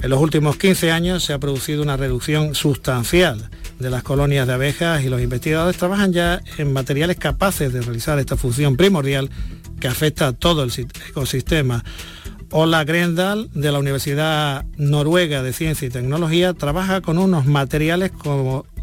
En 0.00 0.10
los 0.10 0.20
últimos 0.20 0.56
15 0.56 0.90
años 0.90 1.24
se 1.24 1.32
ha 1.32 1.38
producido 1.38 1.82
una 1.82 1.96
reducción 1.96 2.54
sustancial 2.54 3.50
de 3.78 3.90
las 3.90 4.02
colonias 4.02 4.46
de 4.46 4.54
abejas 4.54 5.02
y 5.02 5.08
los 5.08 5.20
investigadores 5.20 5.76
trabajan 5.76 6.12
ya 6.12 6.40
en 6.56 6.72
materiales 6.72 7.16
capaces 7.16 7.72
de 7.72 7.82
realizar 7.82 8.18
esta 8.18 8.36
función 8.36 8.76
primordial 8.76 9.28
que 9.80 9.88
afecta 9.88 10.28
a 10.28 10.32
todo 10.32 10.62
el 10.62 10.72
ecosistema. 11.08 11.84
Ola 12.52 12.82
Grendal, 12.82 13.48
de 13.54 13.70
la 13.70 13.78
Universidad 13.78 14.64
Noruega 14.76 15.42
de 15.42 15.52
Ciencia 15.52 15.86
y 15.86 15.90
Tecnología, 15.90 16.52
trabaja 16.52 17.00
con 17.00 17.16
unos 17.18 17.46
materiales 17.46 18.10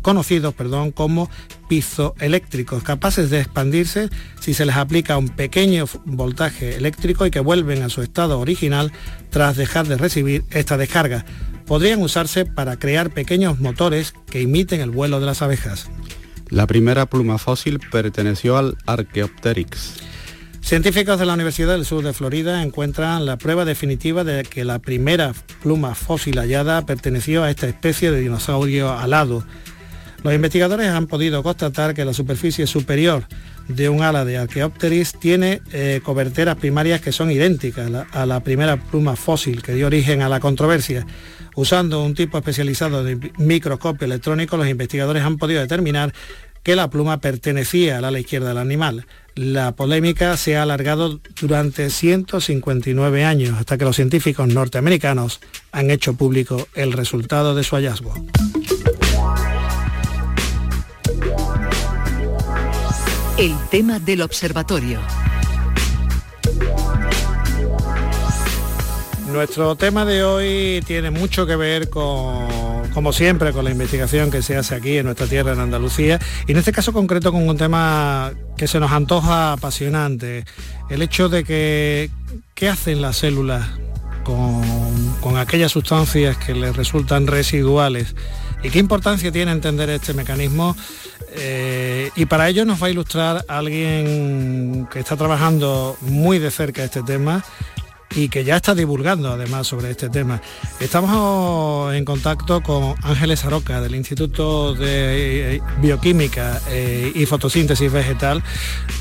conocidos 0.01 0.53
perdón, 0.53 0.91
como 0.91 1.29
pizoeléctricos, 1.67 2.83
capaces 2.83 3.29
de 3.29 3.41
expandirse 3.41 4.09
si 4.39 4.53
se 4.53 4.65
les 4.65 4.75
aplica 4.75 5.17
un 5.17 5.29
pequeño 5.29 5.85
voltaje 6.05 6.75
eléctrico 6.75 7.25
y 7.25 7.31
que 7.31 7.39
vuelven 7.39 7.83
a 7.83 7.89
su 7.89 8.01
estado 8.01 8.39
original 8.39 8.91
tras 9.29 9.57
dejar 9.57 9.87
de 9.87 9.97
recibir 9.97 10.43
esta 10.51 10.77
descarga 10.77 11.25
podrían 11.67 12.01
usarse 12.01 12.45
para 12.45 12.77
crear 12.77 13.11
pequeños 13.11 13.59
motores 13.59 14.13
que 14.31 14.41
imiten 14.41 14.81
el 14.81 14.89
vuelo 14.89 15.19
de 15.19 15.25
las 15.25 15.41
abejas. 15.41 15.89
La 16.49 16.65
primera 16.65 17.05
pluma 17.05 17.37
fósil 17.37 17.79
perteneció 17.91 18.57
al 18.57 18.77
Archaeopteryx. 18.85 19.95
Científicos 20.61 21.19
de 21.19 21.25
la 21.25 21.33
Universidad 21.33 21.73
del 21.73 21.85
Sur 21.85 22.03
de 22.03 22.13
Florida 22.13 22.63
encuentran 22.63 23.25
la 23.25 23.37
prueba 23.37 23.63
definitiva 23.65 24.23
de 24.23 24.43
que 24.43 24.65
la 24.65 24.79
primera 24.79 25.33
pluma 25.61 25.93
fósil 25.93 26.39
hallada 26.39 26.85
perteneció 26.85 27.43
a 27.43 27.49
esta 27.49 27.67
especie 27.67 28.11
de 28.11 28.21
dinosaurio 28.21 28.91
alado. 28.91 29.45
Los 30.23 30.33
investigadores 30.33 30.87
han 30.87 31.07
podido 31.07 31.43
constatar 31.43 31.93
que 31.93 32.05
la 32.05 32.13
superficie 32.13 32.67
superior 32.67 33.25
de 33.67 33.89
un 33.89 34.01
ala 34.01 34.25
de 34.25 34.37
Archaeopteryx 34.37 35.19
tiene 35.19 35.61
eh, 35.71 36.01
coberteras 36.03 36.55
primarias 36.55 37.01
que 37.01 37.11
son 37.11 37.31
idénticas 37.31 37.91
a 38.11 38.25
la 38.25 38.39
primera 38.39 38.77
pluma 38.77 39.15
fósil 39.15 39.61
que 39.61 39.73
dio 39.73 39.87
origen 39.87 40.21
a 40.21 40.29
la 40.29 40.39
controversia. 40.39 41.05
Usando 41.55 42.03
un 42.03 42.13
tipo 42.13 42.37
especializado 42.37 43.03
de 43.03 43.31
microscopio 43.37 44.05
electrónico, 44.05 44.57
los 44.57 44.67
investigadores 44.67 45.23
han 45.23 45.37
podido 45.37 45.59
determinar 45.59 46.13
que 46.63 46.75
la 46.75 46.89
pluma 46.89 47.19
pertenecía 47.19 47.97
al 47.97 48.05
ala 48.05 48.19
izquierda 48.19 48.49
del 48.49 48.57
animal. 48.57 49.05
La 49.35 49.75
polémica 49.75 50.35
se 50.35 50.57
ha 50.57 50.63
alargado 50.63 51.21
durante 51.39 51.89
159 51.89 53.23
años 53.23 53.57
hasta 53.57 53.77
que 53.77 53.85
los 53.85 53.95
científicos 53.95 54.47
norteamericanos 54.49 55.39
han 55.71 55.91
hecho 55.91 56.15
público 56.15 56.67
el 56.75 56.91
resultado 56.91 57.55
de 57.55 57.63
su 57.63 57.75
hallazgo. 57.75 58.13
El 63.37 63.55
tema 63.69 63.99
del 63.99 64.23
observatorio. 64.23 64.99
Nuestro 69.31 69.75
tema 69.75 70.05
de 70.05 70.23
hoy 70.23 70.81
tiene 70.87 71.11
mucho 71.11 71.45
que 71.45 71.55
ver 71.55 71.91
con, 71.91 72.89
como 72.95 73.13
siempre, 73.13 73.53
con 73.53 73.63
la 73.63 73.69
investigación 73.69 74.31
que 74.31 74.41
se 74.41 74.57
hace 74.57 74.73
aquí 74.73 74.97
en 74.97 75.05
nuestra 75.05 75.27
tierra, 75.27 75.53
en 75.53 75.59
Andalucía, 75.59 76.19
y 76.47 76.53
en 76.53 76.57
este 76.57 76.71
caso 76.71 76.93
concreto 76.93 77.31
con 77.31 77.47
un 77.47 77.57
tema 77.57 78.31
que 78.57 78.67
se 78.67 78.79
nos 78.79 78.91
antoja 78.91 79.53
apasionante, 79.53 80.43
el 80.89 81.03
hecho 81.03 81.29
de 81.29 81.43
que, 81.43 82.09
¿qué 82.55 82.69
hacen 82.69 83.03
las 83.03 83.17
células 83.17 83.67
con, 84.23 85.37
aquellas 85.37 85.71
sustancias 85.71 86.37
que 86.37 86.55
les 86.55 86.75
resultan 86.75 87.27
residuales? 87.27 88.15
¿Y 88.63 88.71
qué 88.71 88.79
importancia 88.79 89.31
tiene 89.31 89.51
entender 89.51 89.91
este 89.91 90.15
mecanismo? 90.15 90.75
Eh, 91.39 92.09
y 92.15 92.25
para 92.25 92.49
ello 92.49 92.65
nos 92.65 92.81
va 92.81 92.87
a 92.87 92.89
ilustrar 92.89 93.45
alguien 93.47 94.87
que 94.91 94.99
está 94.99 95.15
trabajando 95.15 95.97
muy 96.01 96.39
de 96.39 96.51
cerca 96.51 96.83
este 96.83 97.03
tema 97.03 97.43
y 98.15 98.29
que 98.29 98.43
ya 98.43 98.55
está 98.55 98.73
divulgando 98.73 99.31
además 99.31 99.67
sobre 99.67 99.91
este 99.91 100.09
tema. 100.09 100.41
Estamos 100.79 101.93
en 101.93 102.05
contacto 102.05 102.61
con 102.61 102.95
Ángeles 103.03 103.45
Aroca 103.45 103.81
del 103.81 103.95
Instituto 103.95 104.73
de 104.73 105.61
Bioquímica 105.81 106.61
eh, 106.69 107.11
y 107.13 107.25
Fotosíntesis 107.25 107.91
Vegetal, 107.91 108.41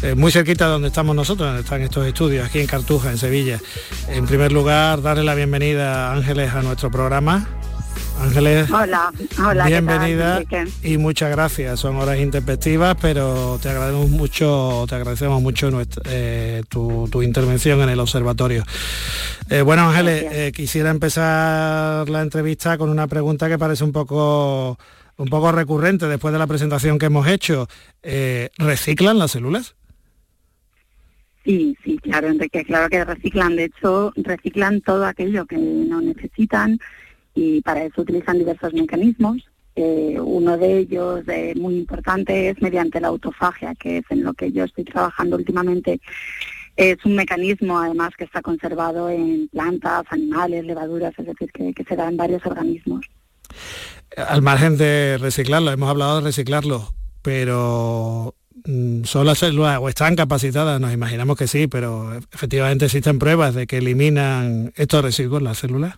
eh, 0.02 0.14
muy 0.14 0.32
cerquita 0.32 0.66
de 0.66 0.72
donde 0.72 0.88
estamos 0.88 1.14
nosotros, 1.14 1.48
donde 1.48 1.62
están 1.62 1.82
estos 1.82 2.06
estudios, 2.06 2.46
aquí 2.46 2.58
en 2.58 2.66
Cartuja, 2.66 3.10
en 3.10 3.18
Sevilla. 3.18 3.60
En 4.08 4.26
primer 4.26 4.52
lugar, 4.52 5.02
darle 5.02 5.24
la 5.24 5.34
bienvenida 5.34 6.10
a 6.10 6.14
Ángeles 6.14 6.52
a 6.52 6.62
nuestro 6.62 6.90
programa. 6.90 7.48
Ángeles, 8.18 8.70
hola, 8.70 9.12
hola, 9.38 9.66
bienvenida 9.66 10.42
y 10.82 10.96
muchas 10.96 11.30
gracias. 11.30 11.78
Son 11.80 11.96
horas 11.96 12.18
intempestivas, 12.18 12.96
pero 13.00 13.58
te 13.60 13.68
agradecemos 13.68 14.10
mucho, 14.10 14.86
te 14.88 14.94
agradecemos 14.94 15.42
mucho 15.42 15.70
eh, 16.06 16.62
tu, 16.68 17.22
intervención 17.22 17.80
en 17.82 17.90
el 17.90 18.00
observatorio. 18.00 18.64
Eh, 19.50 19.62
bueno, 19.62 19.88
Ángeles, 19.88 20.24
eh, 20.32 20.52
quisiera 20.54 20.90
empezar 20.90 22.08
la 22.08 22.22
entrevista 22.22 22.78
con 22.78 22.88
una 22.88 23.06
pregunta 23.06 23.48
que 23.48 23.58
parece 23.58 23.84
un 23.84 23.92
poco 23.92 24.78
un 25.18 25.28
poco 25.28 25.52
recurrente 25.52 26.06
después 26.06 26.32
de 26.32 26.38
la 26.38 26.46
presentación 26.46 26.98
que 26.98 27.06
hemos 27.06 27.26
hecho. 27.28 27.68
¿Reciclan 28.58 29.18
las 29.18 29.32
células? 29.32 29.74
Sí, 31.44 31.76
sí, 31.84 31.96
claro, 31.98 32.26
Enrique, 32.26 32.64
claro 32.64 32.88
que 32.88 33.04
reciclan. 33.04 33.54
De 33.54 33.64
hecho, 33.64 34.12
reciclan 34.16 34.80
todo 34.80 35.06
aquello 35.06 35.46
que 35.46 35.56
no 35.56 36.00
necesitan 36.00 36.80
y 37.36 37.60
para 37.60 37.84
eso 37.84 38.00
utilizan 38.00 38.38
diversos 38.38 38.72
mecanismos. 38.72 39.46
Eh, 39.76 40.18
uno 40.18 40.56
de 40.56 40.78
ellos 40.78 41.20
eh, 41.28 41.52
muy 41.54 41.76
importante 41.76 42.48
es 42.48 42.60
mediante 42.62 42.98
la 42.98 43.08
autofagia, 43.08 43.74
que 43.74 43.98
es 43.98 44.04
en 44.08 44.24
lo 44.24 44.32
que 44.32 44.50
yo 44.50 44.64
estoy 44.64 44.84
trabajando 44.84 45.36
últimamente. 45.36 46.00
Es 46.76 46.96
un 47.04 47.14
mecanismo 47.14 47.78
además 47.78 48.14
que 48.16 48.24
está 48.24 48.40
conservado 48.40 49.10
en 49.10 49.48
plantas, 49.48 50.04
animales, 50.08 50.64
levaduras, 50.64 51.12
es 51.18 51.26
decir, 51.26 51.52
que, 51.52 51.84
se 51.86 51.96
da 51.96 52.08
en 52.08 52.16
varios 52.16 52.44
organismos. 52.46 53.06
Al 54.16 54.40
margen 54.40 54.78
de 54.78 55.18
reciclarlo, 55.18 55.70
hemos 55.70 55.90
hablado 55.90 56.16
de 56.16 56.24
reciclarlo, 56.24 56.94
pero 57.20 58.34
¿son 59.04 59.26
las 59.26 59.38
células 59.38 59.78
o 59.80 59.90
están 59.90 60.16
capacitadas? 60.16 60.80
Nos 60.80 60.92
imaginamos 60.92 61.36
que 61.36 61.48
sí, 61.48 61.66
pero 61.66 62.14
efectivamente 62.32 62.86
existen 62.86 63.18
pruebas 63.18 63.54
de 63.54 63.66
que 63.66 63.78
eliminan 63.78 64.72
estos 64.76 65.02
residuos 65.02 65.42
las 65.42 65.58
células. 65.58 65.96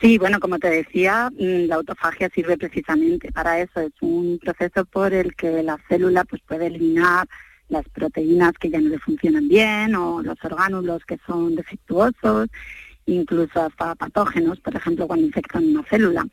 Sí, 0.00 0.18
bueno, 0.18 0.40
como 0.40 0.58
te 0.58 0.68
decía, 0.68 1.30
mm, 1.30 1.68
la 1.68 1.76
autofagia 1.76 2.28
sirve 2.28 2.58
precisamente 2.58 3.32
para 3.32 3.60
eso. 3.60 3.80
Es 3.80 3.92
un 4.00 4.38
proceso 4.38 4.84
por 4.84 5.14
el 5.14 5.34
que 5.34 5.62
la 5.62 5.78
célula 5.88 6.24
pues, 6.24 6.42
puede 6.46 6.66
eliminar 6.66 7.26
las 7.68 7.88
proteínas 7.88 8.52
que 8.60 8.70
ya 8.70 8.80
no 8.80 8.90
le 8.90 8.98
funcionan 8.98 9.48
bien 9.48 9.94
o 9.94 10.22
los 10.22 10.36
orgánulos 10.44 11.04
que 11.04 11.18
son 11.26 11.56
defectuosos, 11.56 12.48
incluso 13.06 13.62
hasta 13.62 13.94
patógenos, 13.94 14.60
por 14.60 14.76
ejemplo, 14.76 15.06
cuando 15.06 15.26
infectan 15.26 15.64
una 15.64 15.82
célula. 15.84 16.26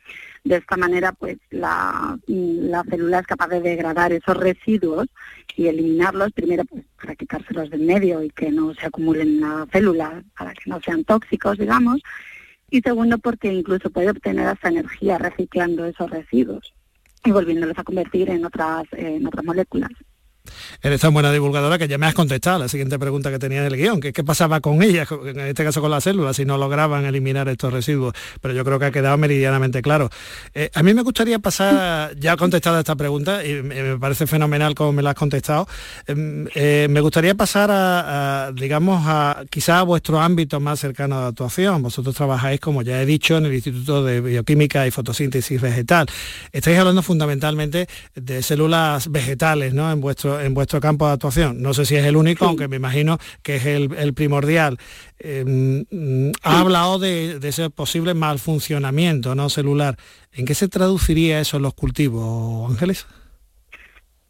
De 0.44 0.56
esta 0.56 0.76
manera, 0.76 1.12
pues 1.12 1.38
la, 1.50 2.18
mm, 2.26 2.68
la 2.68 2.84
célula 2.84 3.20
es 3.20 3.26
capaz 3.26 3.48
de 3.48 3.62
degradar 3.62 4.12
esos 4.12 4.36
residuos 4.36 5.06
y 5.56 5.68
eliminarlos, 5.68 6.32
primero 6.32 6.64
pues, 6.66 6.84
para 7.00 7.14
quitárselos 7.14 7.70
del 7.70 7.80
medio 7.80 8.22
y 8.22 8.30
que 8.30 8.50
no 8.50 8.74
se 8.74 8.86
acumulen 8.86 9.28
en 9.28 9.40
la 9.40 9.66
célula, 9.72 10.22
para 10.36 10.52
que 10.52 10.68
no 10.68 10.80
sean 10.82 11.04
tóxicos, 11.04 11.56
digamos, 11.56 12.02
y 12.70 12.80
segundo 12.80 13.18
porque 13.18 13.52
incluso 13.52 13.90
puede 13.90 14.10
obtener 14.10 14.46
hasta 14.46 14.68
energía 14.68 15.18
reciclando 15.18 15.84
esos 15.84 16.10
residuos 16.10 16.74
y 17.24 17.30
volviéndolos 17.30 17.78
a 17.78 17.84
convertir 17.84 18.30
en 18.30 18.44
otras, 18.44 18.84
en 18.92 19.26
otras 19.26 19.44
moléculas. 19.44 19.90
Eres 20.82 21.00
tan 21.00 21.12
buena 21.12 21.32
divulgadora 21.32 21.78
que 21.78 21.88
ya 21.88 21.98
me 21.98 22.06
has 22.06 22.14
contestado 22.14 22.58
la 22.58 22.68
siguiente 22.68 22.98
pregunta 22.98 23.30
que 23.30 23.38
tenía 23.38 23.60
en 23.60 23.66
el 23.66 23.76
guion, 23.76 24.00
que 24.00 24.12
qué 24.12 24.24
pasaba 24.24 24.60
con 24.60 24.82
ellas, 24.82 25.08
en 25.10 25.40
este 25.40 25.64
caso 25.64 25.80
con 25.80 25.90
las 25.90 26.04
células, 26.04 26.36
si 26.36 26.44
no 26.44 26.58
lograban 26.58 27.04
eliminar 27.04 27.48
estos 27.48 27.72
residuos. 27.72 28.14
Pero 28.40 28.54
yo 28.54 28.64
creo 28.64 28.78
que 28.78 28.86
ha 28.86 28.90
quedado 28.90 29.16
meridianamente 29.16 29.82
claro. 29.82 30.10
Eh, 30.54 30.70
a 30.74 30.82
mí 30.82 30.94
me 30.94 31.02
gustaría 31.02 31.38
pasar, 31.38 32.16
ya 32.16 32.34
he 32.34 32.36
contestado 32.36 32.78
esta 32.78 32.96
pregunta 32.96 33.44
y 33.44 33.62
me 33.62 33.98
parece 33.98 34.26
fenomenal 34.26 34.74
como 34.74 34.92
me 34.92 35.02
la 35.02 35.10
has 35.10 35.16
contestado, 35.16 35.66
em, 36.06 36.46
eh, 36.54 36.86
me 36.90 37.00
gustaría 37.00 37.34
pasar 37.34 37.70
a, 37.72 38.52
digamos, 38.54 39.02
a 39.06 39.44
quizá 39.50 39.80
a 39.80 39.82
vuestro 39.82 40.20
ámbito 40.20 40.60
más 40.60 40.80
cercano 40.80 41.20
de 41.20 41.26
actuación. 41.28 41.82
Vosotros 41.82 42.14
trabajáis, 42.14 42.60
como 42.60 42.82
ya 42.82 43.00
he 43.00 43.06
dicho, 43.06 43.36
en 43.36 43.46
el 43.46 43.54
Instituto 43.54 44.04
de 44.04 44.20
Bioquímica 44.20 44.86
y 44.86 44.90
Fotosíntesis 44.90 45.60
Vegetal. 45.60 46.06
Estáis 46.52 46.78
hablando 46.78 47.02
fundamentalmente 47.02 47.88
de 48.14 48.42
células 48.42 49.10
vegetales, 49.10 49.74
¿no? 49.74 49.90
En 49.90 50.00
vuestro 50.00 50.40
en 50.44 50.54
vuestro 50.54 50.80
campo 50.80 51.06
de 51.06 51.14
actuación. 51.14 51.62
No 51.62 51.74
sé 51.74 51.84
si 51.84 51.96
es 51.96 52.04
el 52.04 52.16
único, 52.16 52.44
aunque 52.44 52.68
me 52.68 52.76
imagino 52.76 53.18
que 53.42 53.56
es 53.56 53.66
el, 53.66 54.14
primordial. 54.14 54.78
Em, 55.18 55.84
ha 56.42 56.60
hablado 56.60 56.98
de, 56.98 57.38
ese 57.42 57.70
posible 57.70 58.14
mal 58.14 58.38
funcionamiento 58.38 59.34
¿no? 59.34 59.48
celular. 59.48 59.96
¿En 60.32 60.44
qué 60.44 60.54
se 60.54 60.68
traduciría 60.68 61.40
eso 61.40 61.56
en 61.56 61.62
los 61.62 61.74
cultivos, 61.74 62.70
Ángeles? 62.70 63.06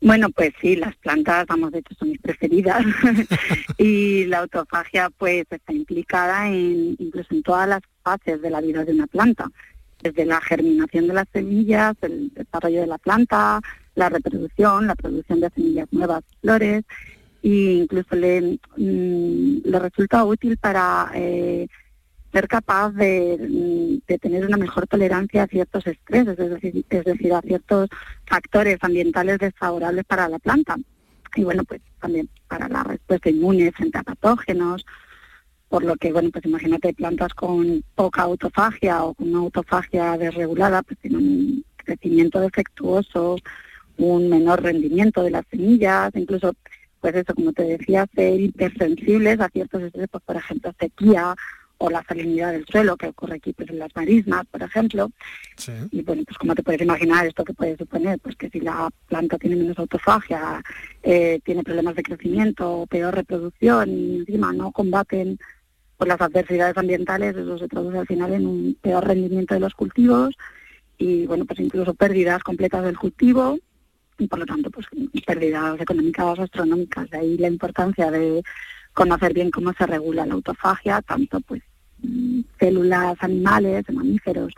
Bueno, 0.04 0.28
pues 0.28 0.52
sí, 0.61 0.76
las 0.76 0.94
plantas, 0.97 1.47
vamos, 1.47 1.73
de 1.73 1.78
hecho 1.78 1.94
son 1.99 2.11
mis 2.11 2.21
preferidas 2.21 2.85
y 3.78 4.26
la 4.26 4.40
autofagia 4.40 5.09
pues 5.16 5.47
está 5.49 5.73
implicada 5.73 6.49
en 6.49 6.94
incluso 6.99 7.35
en 7.35 7.42
todas 7.42 7.66
las 7.66 7.80
fases 8.02 8.42
de 8.42 8.50
la 8.50 8.61
vida 8.61 8.85
de 8.85 8.92
una 8.92 9.06
planta, 9.06 9.50
desde 10.02 10.26
la 10.26 10.42
germinación 10.42 11.06
de 11.06 11.14
las 11.14 11.26
semillas, 11.33 11.97
el 12.02 12.30
desarrollo 12.35 12.83
de 12.83 12.87
la 12.87 12.99
planta, 12.99 13.62
la 13.95 14.09
reproducción, 14.09 14.87
la 14.87 14.95
producción 14.95 15.41
de 15.41 15.51
semillas 15.51 15.89
nuevas, 15.93 16.23
flores, 16.41 16.85
e 17.43 17.49
incluso 17.49 18.17
le, 18.17 18.59
mm, 18.77 19.59
le 19.65 19.79
resulta 19.79 20.25
útil 20.25 20.57
para 20.57 21.11
eh, 21.15 21.69
ser 22.33 22.49
capaz 22.49 22.91
mm, 22.91 22.97
de, 24.07 24.19
tener 24.21 24.45
una 24.47 24.57
mejor 24.57 24.87
tolerancia 24.87 25.45
a 25.45 25.47
ciertos 25.47 25.87
estreses, 25.87 26.39
es 26.39 26.51
decir, 26.51 26.85
es 26.91 27.05
decir, 27.05 27.33
a 27.33 27.41
ciertos 27.43 27.89
factores 28.27 28.79
ambientales 28.81 29.39
desfavorables 29.39 30.05
para 30.05 30.29
la 30.29 30.39
planta. 30.39 30.77
Y 31.37 31.45
bueno, 31.45 31.65
pues 31.65 31.81
también 32.01 32.29
para 32.49 32.69
la 32.69 32.83
respuesta 32.83 33.31
inmune 33.31 33.73
frente 33.73 33.99
a 33.99 34.03
patógenos, 34.03 34.85
por 35.69 35.85
lo 35.85 35.97
que, 35.97 36.13
bueno, 36.13 36.31
pues 36.33 36.45
imagínate 36.45 36.95
plantas 36.95 37.35
con 37.35 37.85
poca 37.95 38.23
autofagia 38.23 39.05
o 39.05 39.15
con 39.15 39.29
una 39.29 39.39
autofagia 39.39 40.17
desregulada, 40.17 40.83
pues 40.83 40.99
tienen 41.01 41.21
un 41.21 41.65
crecimiento 41.77 42.41
defectuoso, 42.41 43.37
un 43.99 44.29
menor 44.29 44.63
rendimiento 44.63 45.23
de 45.23 45.31
las 45.31 45.45
semillas, 45.51 46.11
incluso, 46.15 46.55
pues 47.01 47.15
eso, 47.15 47.35
como 47.35 47.53
te 47.53 47.65
decía, 47.65 48.07
ser 48.15 48.41
hipersensibles 48.41 49.41
a 49.41 49.49
ciertos 49.49 49.83
estreses, 49.83 50.09
pues, 50.11 50.25
por 50.25 50.37
ejemplo, 50.37 50.73
sequía 50.79 51.35
o 51.79 51.91
la 51.91 52.03
salinidad 52.05 52.53
del 52.53 52.65
suelo, 52.67 52.97
que 52.97 53.09
ocurre 53.09 53.37
aquí 53.37 53.53
pues, 53.53 53.69
en 53.71 53.79
las 53.79 53.95
marismas, 53.95 54.47
por 54.47 54.63
ejemplo. 54.63 55.11
Y 55.91 56.03
bueno, 56.03 56.23
pues 56.27 56.39
como 56.39 56.55
te 56.55 56.63
puedes 56.63 56.81
imaginar, 56.81 57.27
esto 57.27 57.45
que 57.45 57.53
puede 57.53 57.77
suponer, 57.77 58.19
pues 58.21 58.37
que 58.37 58.49
si 58.51 58.61
la 58.61 58.91
planta 59.09 59.39
tiene 59.39 59.57
menos 59.57 59.79
autofagia, 59.79 60.63
eh, 61.03 61.41
tiene 61.45 61.63
problemas 61.63 61.97
de 61.97 62.03
crecimiento, 62.03 62.87
peor 62.89 63.15
reproducción 63.15 63.91
y 63.91 64.17
encima 64.19 64.53
no 64.53 64.73
combaten 64.73 65.39
pues, 65.97 66.09
las 66.09 66.21
adversidades 66.21 66.77
ambientales, 66.77 67.37
eso 67.37 67.59
se 67.59 67.69
traduce 67.69 67.99
al 67.99 68.07
final 68.07 68.33
en 68.33 68.47
un 68.47 68.77
peor 68.81 69.07
rendimiento 69.07 69.55
de 69.55 69.61
los 69.61 69.75
cultivos 69.75 70.35
y 70.97 71.27
bueno, 71.27 71.45
pues 71.45 71.59
incluso 71.61 71.95
pérdidas 71.95 72.43
completas 72.43 72.85
del 72.85 72.99
cultivo 72.99 73.59
y 74.18 74.26
por 74.28 74.38
lo 74.38 74.47
tanto 74.47 74.71
pues 74.71 74.87
pérdidas 75.26 75.80
económicas 75.80 76.38
astronómicas. 76.38 77.11
De 77.11 77.18
ahí 77.18 77.38
la 77.38 77.49
importancia 77.49 78.11
de 78.11 78.42
conocer 78.92 79.35
bien 79.35 79.50
cómo 79.50 79.73
se 79.73 79.87
regula 79.87 80.26
la 80.26 80.35
autofagia, 80.35 81.02
tanto 81.02 81.40
pues 81.40 81.62
mm, 82.02 82.40
células 82.59 83.16
animales, 83.21 83.85
mamíferos, 83.92 84.52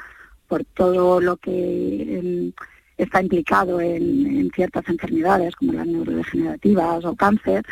por 0.47 0.65
todo 0.65 1.21
lo 1.21 1.37
que 1.37 2.19
em, 2.19 2.53
está 2.97 3.23
implicado 3.23 3.81
en, 3.81 4.51
ciertas 4.55 4.89
enfermedades 4.89 5.55
como 5.57 5.73
las 5.73 5.87
neurodegenerativas 5.87 7.05
o 7.05 7.15
cáncer, 7.15 7.65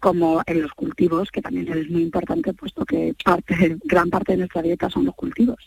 como 0.00 0.42
en 0.46 0.62
los 0.62 0.72
cultivos, 0.72 1.30
que 1.30 1.42
también 1.42 1.70
es 1.72 1.88
muy 1.90 2.02
importante, 2.02 2.52
puesto 2.54 2.84
que 2.84 3.14
parte, 3.24 3.76
gran 3.84 4.10
parte 4.10 4.32
de 4.32 4.38
nuestra 4.38 4.62
dieta 4.62 4.90
son 4.90 5.04
los 5.04 5.14
cultivos. 5.14 5.58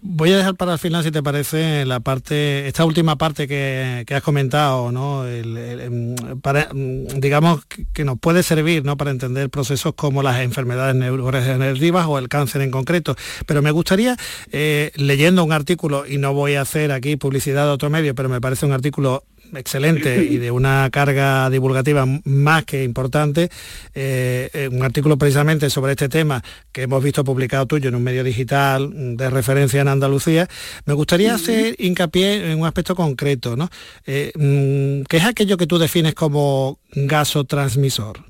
Voy 0.00 0.32
a 0.32 0.38
dejar 0.38 0.54
para 0.54 0.74
el 0.74 0.78
final, 0.78 1.02
si 1.02 1.10
te 1.10 1.22
parece, 1.22 1.84
la 1.84 2.00
parte, 2.00 2.68
esta 2.68 2.84
última 2.84 3.16
parte 3.16 3.48
que, 3.48 4.04
has 4.08 4.22
comentado, 4.22 4.92
¿no? 4.92 5.26
Em, 5.26 6.14
mm, 6.14 7.20
digamos 7.20 7.64
que 7.92 8.04
nos 8.04 8.18
puede 8.18 8.42
servir 8.42 8.84
¿no? 8.84 8.96
para 8.96 9.10
entender 9.10 9.50
procesos 9.50 9.94
como 9.94 10.22
las 10.22 10.40
enfermedades 10.40 10.94
neurodegenerativas 10.94 12.06
o 12.06 12.18
el 12.18 12.28
cáncer 12.28 12.62
en 12.62 12.70
concreto. 12.70 13.16
Pero 13.46 13.62
me 13.62 13.72
gustaría, 13.72 14.16
eh, 14.52 14.92
leyendo 14.94 15.42
un 15.44 15.52
artículo, 15.52 16.06
y 16.06 16.18
no 16.18 16.34
voy 16.34 16.54
a 16.54 16.62
hacer 16.62 16.92
aquí 16.92 17.16
publicidad 17.16 17.64
de 17.64 17.72
otro 17.72 17.90
medio, 17.90 18.14
pero 18.14 18.28
me 18.28 18.40
parece 18.40 18.66
un 18.66 18.72
artículo 18.72 19.24
excelente 19.54 20.24
y 20.24 20.38
de 20.38 20.50
una 20.50 20.88
carga 20.90 21.50
divulgativa 21.50 22.06
más 22.24 22.64
que 22.64 22.84
importante, 22.84 23.50
eh, 23.94 24.50
eh, 24.52 24.68
un 24.70 24.82
artículo 24.82 25.18
precisamente 25.18 25.70
sobre 25.70 25.92
este 25.92 26.08
tema 26.08 26.42
que 26.72 26.82
hemos 26.82 27.02
visto 27.02 27.24
publicado 27.24 27.66
tuyo 27.66 27.88
en 27.88 27.94
un 27.94 28.02
medio 28.02 28.24
digital 28.24 29.16
de 29.16 29.30
referencia 29.30 29.80
en 29.80 29.88
Andalucía, 29.88 30.48
me 30.84 30.94
gustaría 30.94 31.34
hacer 31.34 31.76
hincapié 31.78 32.52
en 32.52 32.60
un 32.60 32.66
aspecto 32.66 32.94
concreto, 32.94 33.56
¿no? 33.56 33.68
Eh, 34.06 34.32
mm, 34.34 35.04
¿Qué 35.08 35.16
es 35.16 35.24
aquello 35.24 35.56
que 35.56 35.66
tú 35.66 35.78
defines 35.78 36.14
como 36.14 36.78
gasotransmisor? 36.92 38.29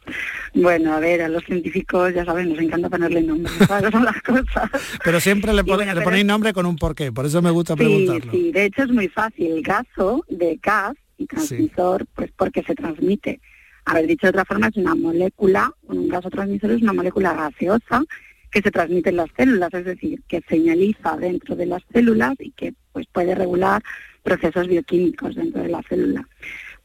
Bueno, 0.54 0.93
a 0.93 0.99
ver, 0.99 1.21
a 1.21 1.30
los 1.30 1.43
científicos, 1.45 2.12
ya 2.13 2.25
saben, 2.25 2.49
nos 2.49 2.60
encanta 2.60 2.89
ponerle 2.89 3.21
nombre, 3.21 3.52
son 3.91 4.04
las 4.04 4.21
cosas. 4.23 4.69
Pero 5.04 5.19
siempre 5.19 5.54
le, 5.54 5.63
ponéis 5.63 6.25
nombre 6.25 6.54
con 6.54 6.65
un 6.65 6.75
porqué, 6.75 7.12
por 7.12 7.28
eso 7.28 7.41
me 7.41 7.52
gusta 7.52 7.75
preguntarlo. 7.75 8.32
Sí, 8.32 8.52
de 8.52 8.65
hecho 8.65 8.84
es 8.84 8.89
muy 8.89 9.08
fácil. 9.10 9.62
Gaso, 9.62 10.25
de 10.28 10.60
gas, 10.62 10.95
y 11.19 11.28
transmisor, 11.28 12.08
pues 12.15 12.32
porque 12.36 12.63
se 12.63 12.73
transmite. 12.73 13.39
A 13.86 13.93
ver, 13.93 14.08
dicho 14.08 14.28
de 14.28 14.32
otra 14.32 14.45
forma, 14.45 14.67
es 14.67 14.78
una 14.78 14.95
molécula, 14.95 15.71
un 15.84 16.08
gasotransmisor 16.08 16.71
es 16.71 16.82
una 16.82 16.93
molécula 16.93 17.34
gaseosa 17.34 18.04
que 18.52 18.62
se 18.62 18.71
transmite 18.71 19.10
en 19.10 19.17
las 19.17 19.30
células, 19.38 19.71
es 19.73 19.86
decir, 19.86 20.23
que 20.28 20.41
señaliza 20.47 21.17
dentro 21.17 21.56
de 21.56 21.67
las 21.67 21.84
células 21.93 22.34
y 22.39 22.52
que 22.52 22.73
pues 22.91 23.06
puede 23.12 23.36
regular 23.36 23.84
procesos 24.23 24.67
bioquímicos 24.67 25.36
dentro 25.36 25.62
de 25.62 25.69
la 25.69 25.84
célula. 25.84 26.28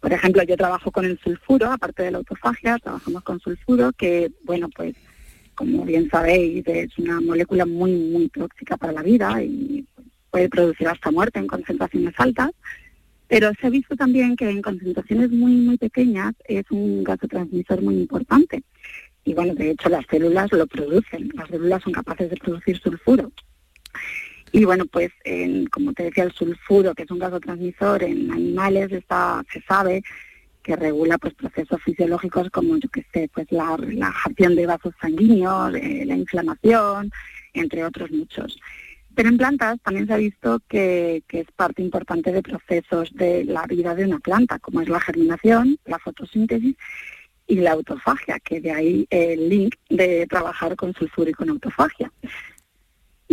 Por 0.05 0.13
ejemplo, 0.13 0.43
yo 0.43 0.55
trabajo 0.55 0.93
con 0.93 1.07
el 1.07 1.19
sulfuro, 1.19 1.73
aparte 1.73 2.03
de 2.03 2.11
la 2.11 2.19
autofagia, 2.19 2.77
trabajamos 2.77 3.23
con 3.23 3.41
sulfuro, 3.41 3.91
que, 3.95 4.31
bueno, 4.45 4.69
pues, 4.69 4.95
como 5.55 5.83
bien 5.87 6.11
sabéis, 6.11 6.63
es 6.67 6.99
una 6.99 7.23
molécula 7.23 7.65
muy, 7.65 7.91
muy 7.91 8.29
tóxica 8.29 8.77
para 8.77 8.93
la 8.93 9.03
vida 9.03 9.43
y 9.43 9.87
puede 10.31 10.51
producir 10.51 10.89
hasta 10.89 11.11
muerte 11.11 11.39
en 11.39 11.47
concentraciones 11.47 12.13
altas. 12.19 12.51
Pero 13.29 13.51
se 13.59 13.67
ha 13.67 13.71
visto 13.71 13.97
también 13.97 14.37
que 14.37 14.51
en 14.51 14.61
concentraciones 14.61 15.31
muy, 15.31 15.53
muy 15.53 15.79
pequeñas 15.79 16.35
es 16.45 16.71
un 16.71 17.03
gasotransmisor 17.03 17.81
muy 17.81 17.95
importante. 17.95 18.63
Y 19.25 19.33
bueno, 19.33 19.55
de 19.55 19.71
hecho 19.71 19.89
las 19.89 20.05
células 20.11 20.53
lo 20.53 20.67
producen, 20.67 21.31
las 21.33 21.49
células 21.49 21.83
son 21.83 21.95
capaces 21.95 22.29
de 22.29 22.37
producir 22.37 22.79
sulfuro. 22.79 23.33
Y 24.55 24.65
bueno, 24.65 24.87
pues 24.87 25.11
como 25.73 25.93
te 25.95 26.05
decía, 26.05 26.23
el 26.23 26.33
sulfuro, 26.33 26.95
que 26.95 27.03
es 27.03 27.11
un 27.11 27.19
gasotransmisor 27.19 28.05
en 28.05 28.31
animales, 28.31 28.93
está, 28.93 29.45
se 29.53 29.61
sabe 29.63 30.05
que 30.63 30.77
regula 30.77 31.19
pues 31.19 31.35
procesos 31.35 31.83
fisiológicos 31.83 32.51
como 32.51 32.77
yo 32.77 32.89
que 32.89 33.05
sé, 33.13 33.29
pues 33.35 33.51
la 33.51 33.77
relajación 33.77 34.55
de 34.55 34.67
vasos 34.67 34.95
sanguíneos, 35.01 35.75
eh, 35.75 36.05
la 36.07 36.15
inflamación, 36.15 37.11
entre 37.53 37.85
otros 37.85 38.13
muchos. 38.13 38.57
Pero 39.17 39.29
en 39.29 39.39
plantas 39.39 39.81
también 39.83 40.07
se 40.07 40.13
ha 40.13 40.19
visto 40.19 40.61
que, 40.69 41.25
que, 41.27 41.41
es 41.41 41.51
parte 41.57 41.83
importante 41.83 42.31
de 42.31 42.41
procesos 42.41 43.13
de 43.13 43.45
la 43.45 43.65
vida 43.65 43.97
de 43.97 44.05
una 44.05 44.21
planta, 44.21 44.61
como 44.61 44.81
es 44.81 44.89
la 44.89 45.01
germinación, 45.01 45.81
la 45.85 45.99
fotosíntesis 45.99 46.77
y 47.49 47.57
la 47.57 47.73
autofagia, 47.73 48.39
que 48.39 48.61
de 48.61 48.71
ahí 48.71 49.07
el 49.11 49.49
link 49.49 49.75
de 49.91 50.29
trabajar 50.29 50.77
con 50.77 50.95
sulfuro 50.95 51.29
y 51.29 51.35
con 51.35 51.51
autofagia. 51.51 52.13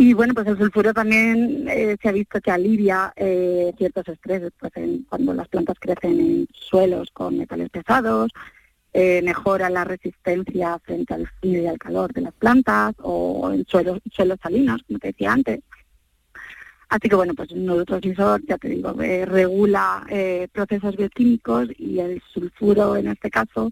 Y 0.02 0.16
bueno, 0.16 0.34
pues 0.34 0.48
el 0.48 0.58
sulfuro 0.58 0.96
también 0.96 1.68
eh, 1.70 1.96
se 2.02 2.10
ha 2.10 2.12
visto 2.12 2.42
que 2.42 2.50
alivia 2.50 3.14
eh, 3.16 3.72
ciertos 3.78 4.08
estreses, 4.08 4.52
pues 4.60 4.74
cuando 5.08 5.32
las 5.32 5.48
plantas 5.48 5.78
crecen 5.80 6.20
en 6.20 6.48
suelos 6.54 7.12
con 7.14 7.38
metales 7.38 7.70
pesados, 7.70 8.32
eh, 8.94 9.22
mejora 9.22 9.70
la 9.70 9.84
resistencia 9.84 10.80
frente 10.80 11.14
al 11.14 11.28
frío 11.40 11.62
y 11.62 11.68
al 11.68 11.78
calor 11.78 12.12
de 12.14 12.22
las 12.22 12.34
plantas 12.34 12.96
o 12.98 13.52
en 13.54 13.64
suelos, 13.68 14.00
suelos 14.12 14.40
salinos, 14.42 14.82
como 14.88 14.98
te 14.98 15.10
decía 15.10 15.34
antes. 15.34 15.60
Así 16.90 17.08
que 17.08 17.16
bueno, 17.16 17.36
pues 17.36 17.52
un 17.52 17.68
neurotransmisor, 17.68 18.42
ya 18.48 18.58
te 18.58 18.70
digo, 18.70 18.94
regula 18.94 20.04
procesos 20.52 20.98
bioquímicos 20.98 21.68
y 21.78 22.00
el 22.00 22.24
sulfuro 22.34 22.96
en 22.96 23.10
este 23.10 23.30
caso 23.30 23.70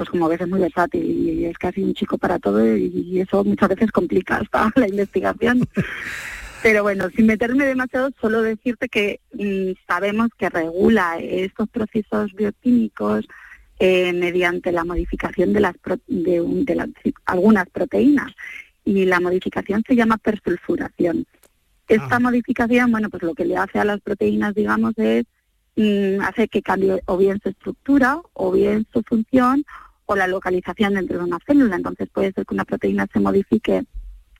pues 0.00 0.08
como 0.08 0.30
ves 0.30 0.40
es 0.40 0.48
muy 0.48 0.60
versátil 0.60 1.04
y 1.04 1.44
es 1.44 1.58
casi 1.58 1.82
un 1.82 1.92
chico 1.92 2.16
para 2.16 2.38
todo 2.38 2.66
y 2.74 3.20
eso 3.20 3.44
muchas 3.44 3.68
veces 3.68 3.92
complica 3.92 4.38
hasta 4.38 4.72
la 4.76 4.88
investigación. 4.88 5.68
Pero 6.62 6.82
bueno, 6.82 7.10
sin 7.14 7.26
meterme 7.26 7.66
demasiado, 7.66 8.08
solo 8.18 8.40
decirte 8.40 8.88
que 8.88 9.20
mm, 9.34 9.78
sabemos 9.86 10.30
que 10.38 10.48
regula 10.48 11.18
estos 11.20 11.68
procesos 11.68 12.32
bioquímicos 12.32 13.26
eh, 13.78 14.14
mediante 14.14 14.72
la 14.72 14.84
modificación 14.84 15.52
de, 15.52 15.60
las 15.60 15.74
de, 16.06 16.94
algunas 17.26 17.68
proteínas 17.68 18.32
y 18.86 19.04
la 19.04 19.20
modificación 19.20 19.84
se 19.86 19.96
llama 19.96 20.16
persulfuración. 20.16 21.26
Esta 21.88 22.16
ah. 22.16 22.20
modificación, 22.20 22.90
bueno, 22.90 23.10
pues 23.10 23.22
lo 23.22 23.34
que 23.34 23.44
le 23.44 23.58
hace 23.58 23.78
a 23.78 23.84
las 23.84 24.00
proteínas, 24.00 24.54
digamos, 24.54 24.94
es 24.96 25.26
mm, 25.76 26.22
hace 26.22 26.48
que 26.48 26.62
cambie 26.62 27.02
o 27.04 27.18
bien 27.18 27.38
su 27.42 27.50
estructura 27.50 28.18
o 28.32 28.50
bien 28.50 28.86
su 28.94 29.02
función 29.02 29.62
o 30.10 30.16
la 30.16 30.26
localización 30.26 30.94
dentro 30.94 31.18
de 31.18 31.24
una 31.24 31.38
célula. 31.46 31.76
Entonces 31.76 32.08
puede 32.12 32.32
ser 32.32 32.44
que 32.44 32.54
una 32.54 32.64
proteína 32.64 33.06
se 33.12 33.20
modifique 33.20 33.84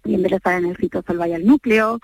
y 0.05 0.15
en 0.15 0.23
vez 0.23 0.31
de 0.31 0.37
estar 0.39 0.59
en 0.59 0.67
el 0.67 0.77
citosol 0.77 1.19
vaya 1.19 1.37
al 1.37 1.47
núcleo, 1.47 2.01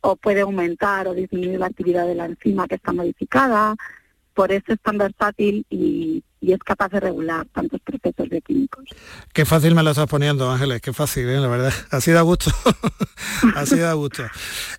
o 0.00 0.16
puede 0.16 0.40
aumentar 0.40 1.06
o 1.06 1.14
disminuir 1.14 1.58
la 1.58 1.66
actividad 1.66 2.06
de 2.06 2.14
la 2.14 2.24
enzima 2.24 2.66
que 2.66 2.76
está 2.76 2.92
modificada, 2.92 3.76
por 4.32 4.52
eso 4.52 4.72
es 4.72 4.80
tan 4.80 4.96
versátil 4.96 5.66
y, 5.68 6.24
y 6.40 6.52
es 6.52 6.58
capaz 6.60 6.88
de 6.88 7.00
regular 7.00 7.46
tantos 7.52 7.80
procesos 7.82 8.28
bioquímicos. 8.28 8.84
Qué 9.32 9.44
fácil 9.44 9.74
me 9.74 9.82
lo 9.82 9.90
estás 9.90 10.06
poniendo, 10.06 10.50
Ángeles, 10.50 10.80
qué 10.80 10.92
fácil, 10.92 11.28
¿eh? 11.28 11.38
la 11.38 11.48
verdad. 11.48 11.72
Así 11.90 12.12
da 12.12 12.22
gusto, 12.22 12.50
así 13.56 13.78
da 13.78 13.92
gusto. 13.92 14.22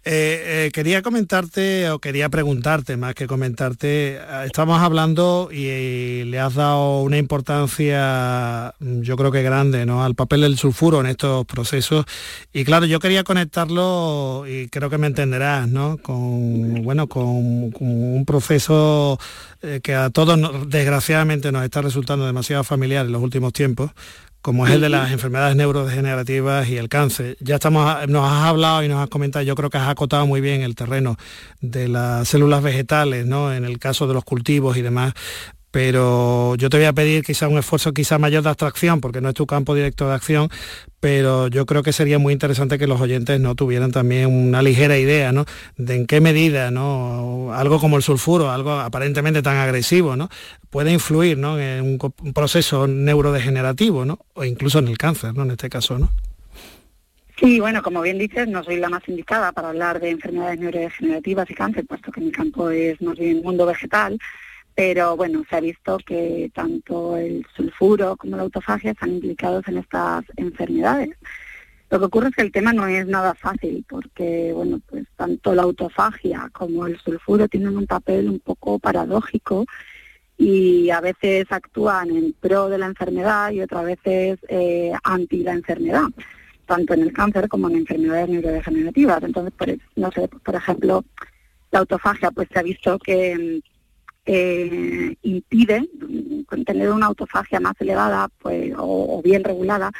Eh, 0.03 0.65
eh, 0.65 0.71
quería 0.73 1.01
comentarte, 1.01 1.89
o 1.89 1.99
quería 1.99 2.29
preguntarte 2.29 2.97
más 2.97 3.13
que 3.13 3.27
comentarte, 3.27 4.19
estamos 4.45 4.81
hablando 4.81 5.49
y, 5.51 6.23
le 6.25 6.39
has 6.39 6.55
dado 6.55 7.01
una 7.01 7.17
importancia, 7.17 8.73
yo 8.79 9.17
creo 9.17 9.31
que 9.31 9.43
grande, 9.43 9.85
¿no? 9.85 10.03
Al 10.03 10.15
papel 10.15 10.41
del 10.41 10.57
sulfuro 10.57 11.01
en 11.01 11.07
estos 11.07 11.45
procesos. 11.45 12.05
Y 12.53 12.63
claro, 12.63 12.85
yo 12.85 12.99
quería 12.99 13.23
conectarlo, 13.23 14.45
y 14.47 14.67
creo 14.69 14.89
que 14.89 14.97
me 14.97 15.07
entenderás, 15.07 15.67
¿no? 15.67 15.97
Con, 15.97 16.83
bueno, 16.83 17.07
con 17.07 17.27
un 17.27 18.23
proceso 18.25 19.19
que 19.83 19.93
a 19.93 20.09
todos, 20.09 20.69
desgraciadamente, 20.69 21.50
nos 21.51 21.63
está 21.63 21.81
resultando 21.81 22.25
demasiado 22.25 22.63
familiar 22.63 23.05
en 23.05 23.11
los 23.11 23.21
últimos 23.21 23.53
tiempos, 23.53 23.91
como 24.41 24.65
es 24.65 24.73
el 24.73 24.81
de 24.81 24.89
las 24.89 25.11
enfermedades 25.11 25.55
neurodegenerativas 25.55 26.67
y 26.67 26.77
el 26.77 26.89
cáncer. 26.89 27.37
Ya 27.39 27.55
estamos, 27.55 28.07
nos 28.07 28.31
has 28.31 28.45
hablado 28.45 28.83
y 28.83 28.87
nos 28.87 29.01
has 29.01 29.09
comentado, 29.09 29.43
yo 29.43 29.55
creo 29.55 29.69
que 29.69 29.77
has 29.77 29.89
acotado 29.89 30.25
muy 30.25 30.41
bien 30.41 30.61
el 30.61 30.75
terreno 30.75 31.17
de 31.59 31.87
las 31.87 32.27
células 32.27 32.63
vegetales, 32.63 33.25
¿no? 33.25 33.53
En 33.53 33.65
el 33.65 33.77
caso 33.77 34.07
de 34.07 34.13
los 34.13 34.23
cultivos 34.23 34.77
y 34.77 34.81
demás, 34.81 35.13
pero 35.71 36.55
yo 36.55 36.69
te 36.69 36.77
voy 36.77 36.85
a 36.85 36.93
pedir 36.93 37.23
quizá 37.23 37.47
un 37.47 37.57
esfuerzo 37.57 37.93
quizá 37.93 38.19
mayor 38.19 38.43
de 38.43 38.49
abstracción, 38.49 38.99
porque 38.99 39.21
no 39.21 39.29
es 39.29 39.35
tu 39.35 39.47
campo 39.47 39.73
directo 39.73 40.07
de 40.07 40.13
acción, 40.13 40.49
pero 40.99 41.47
yo 41.47 41.65
creo 41.65 41.81
que 41.81 41.93
sería 41.93 42.19
muy 42.19 42.33
interesante 42.33 42.77
que 42.77 42.87
los 42.87 42.99
oyentes 42.99 43.39
no 43.39 43.55
tuvieran 43.55 43.91
también 43.91 44.27
una 44.27 44.61
ligera 44.61 44.97
idea 44.97 45.31
¿no? 45.31 45.45
de 45.77 45.95
en 45.95 46.07
qué 46.07 46.19
medida 46.19 46.71
¿no? 46.71 47.53
algo 47.53 47.79
como 47.79 47.95
el 47.95 48.03
sulfuro, 48.03 48.51
algo 48.51 48.73
aparentemente 48.73 49.41
tan 49.41 49.57
agresivo, 49.57 50.17
¿no? 50.17 50.29
puede 50.69 50.91
influir 50.91 51.37
¿no? 51.37 51.57
en 51.57 51.83
un, 51.83 52.33
proceso 52.33 52.85
neurodegenerativo 52.87 54.03
¿no? 54.05 54.19
o 54.33 54.43
incluso 54.43 54.79
en 54.79 54.89
el 54.89 54.97
cáncer, 54.97 55.33
¿no? 55.33 55.43
en 55.43 55.51
este 55.51 55.69
caso. 55.69 55.97
¿no? 55.97 56.11
Sí, 57.39 57.59
bueno, 57.59 57.81
como 57.81 58.01
bien 58.01 58.19
dices, 58.19 58.47
no 58.47 58.63
soy 58.63 58.75
la 58.77 58.89
más 58.89 59.01
indicada 59.07 59.51
para 59.53 59.69
hablar 59.69 59.99
de 59.99 60.11
enfermedades 60.11 60.59
neurodegenerativas 60.59 61.49
y 61.49 61.53
cáncer, 61.55 61.85
puesto 61.87 62.11
que 62.11 62.21
mi 62.21 62.31
campo 62.31 62.69
es 62.69 63.01
más 63.01 63.17
bien 63.17 63.41
mundo 63.41 63.65
vegetal, 63.65 64.19
pero 64.75 65.15
bueno, 65.17 65.43
se 65.49 65.55
ha 65.55 65.59
visto 65.59 65.97
que 66.05 66.51
tanto 66.53 67.17
el 67.17 67.45
sulfuro 67.55 68.15
como 68.15 68.37
la 68.37 68.43
autofagia 68.43 68.91
están 68.91 69.11
implicados 69.11 69.67
en 69.67 69.77
estas 69.77 70.23
enfermedades. 70.37 71.09
Lo 71.89 71.99
que 71.99 72.05
ocurre 72.05 72.29
es 72.29 72.35
que 72.35 72.41
el 72.41 72.53
tema 72.53 72.71
no 72.71 72.87
es 72.87 73.05
nada 73.05 73.35
fácil 73.35 73.85
porque, 73.89 74.53
bueno, 74.53 74.79
pues 74.87 75.05
tanto 75.17 75.53
la 75.53 75.63
autofagia 75.63 76.49
como 76.53 76.87
el 76.87 76.97
sulfuro 76.97 77.49
tienen 77.49 77.77
un 77.77 77.85
papel 77.85 78.29
un 78.29 78.39
poco 78.39 78.79
paradójico 78.79 79.65
y 80.37 80.89
a 80.89 81.01
veces 81.01 81.45
actúan 81.51 82.09
en 82.11 82.33
pro 82.33 82.69
de 82.69 82.77
la 82.77 82.85
enfermedad 82.85 83.51
y 83.51 83.61
otras 83.61 83.85
veces 83.85 84.39
eh, 84.47 84.93
anti 85.03 85.43
la 85.43 85.51
enfermedad, 85.51 86.07
tanto 86.65 86.93
en 86.93 87.01
el 87.01 87.11
cáncer 87.11 87.49
como 87.49 87.69
en 87.69 87.75
enfermedades 87.75 88.29
neurodegenerativas. 88.29 89.21
Entonces, 89.23 89.53
por, 89.57 89.67
no 89.97 90.11
sé, 90.11 90.29
por 90.29 90.55
ejemplo, 90.55 91.03
la 91.71 91.79
autofagia, 91.79 92.31
pues 92.31 92.47
se 92.51 92.59
ha 92.59 92.63
visto 92.63 92.97
que 92.99 93.61
eh, 94.25 95.15
impide 95.23 95.89
tener 96.65 96.91
una 96.91 97.07
autofagia 97.07 97.59
más 97.59 97.73
elevada 97.79 98.29
pues, 98.39 98.73
o, 98.77 99.21
bien 99.23 99.43
regulada, 99.43 99.91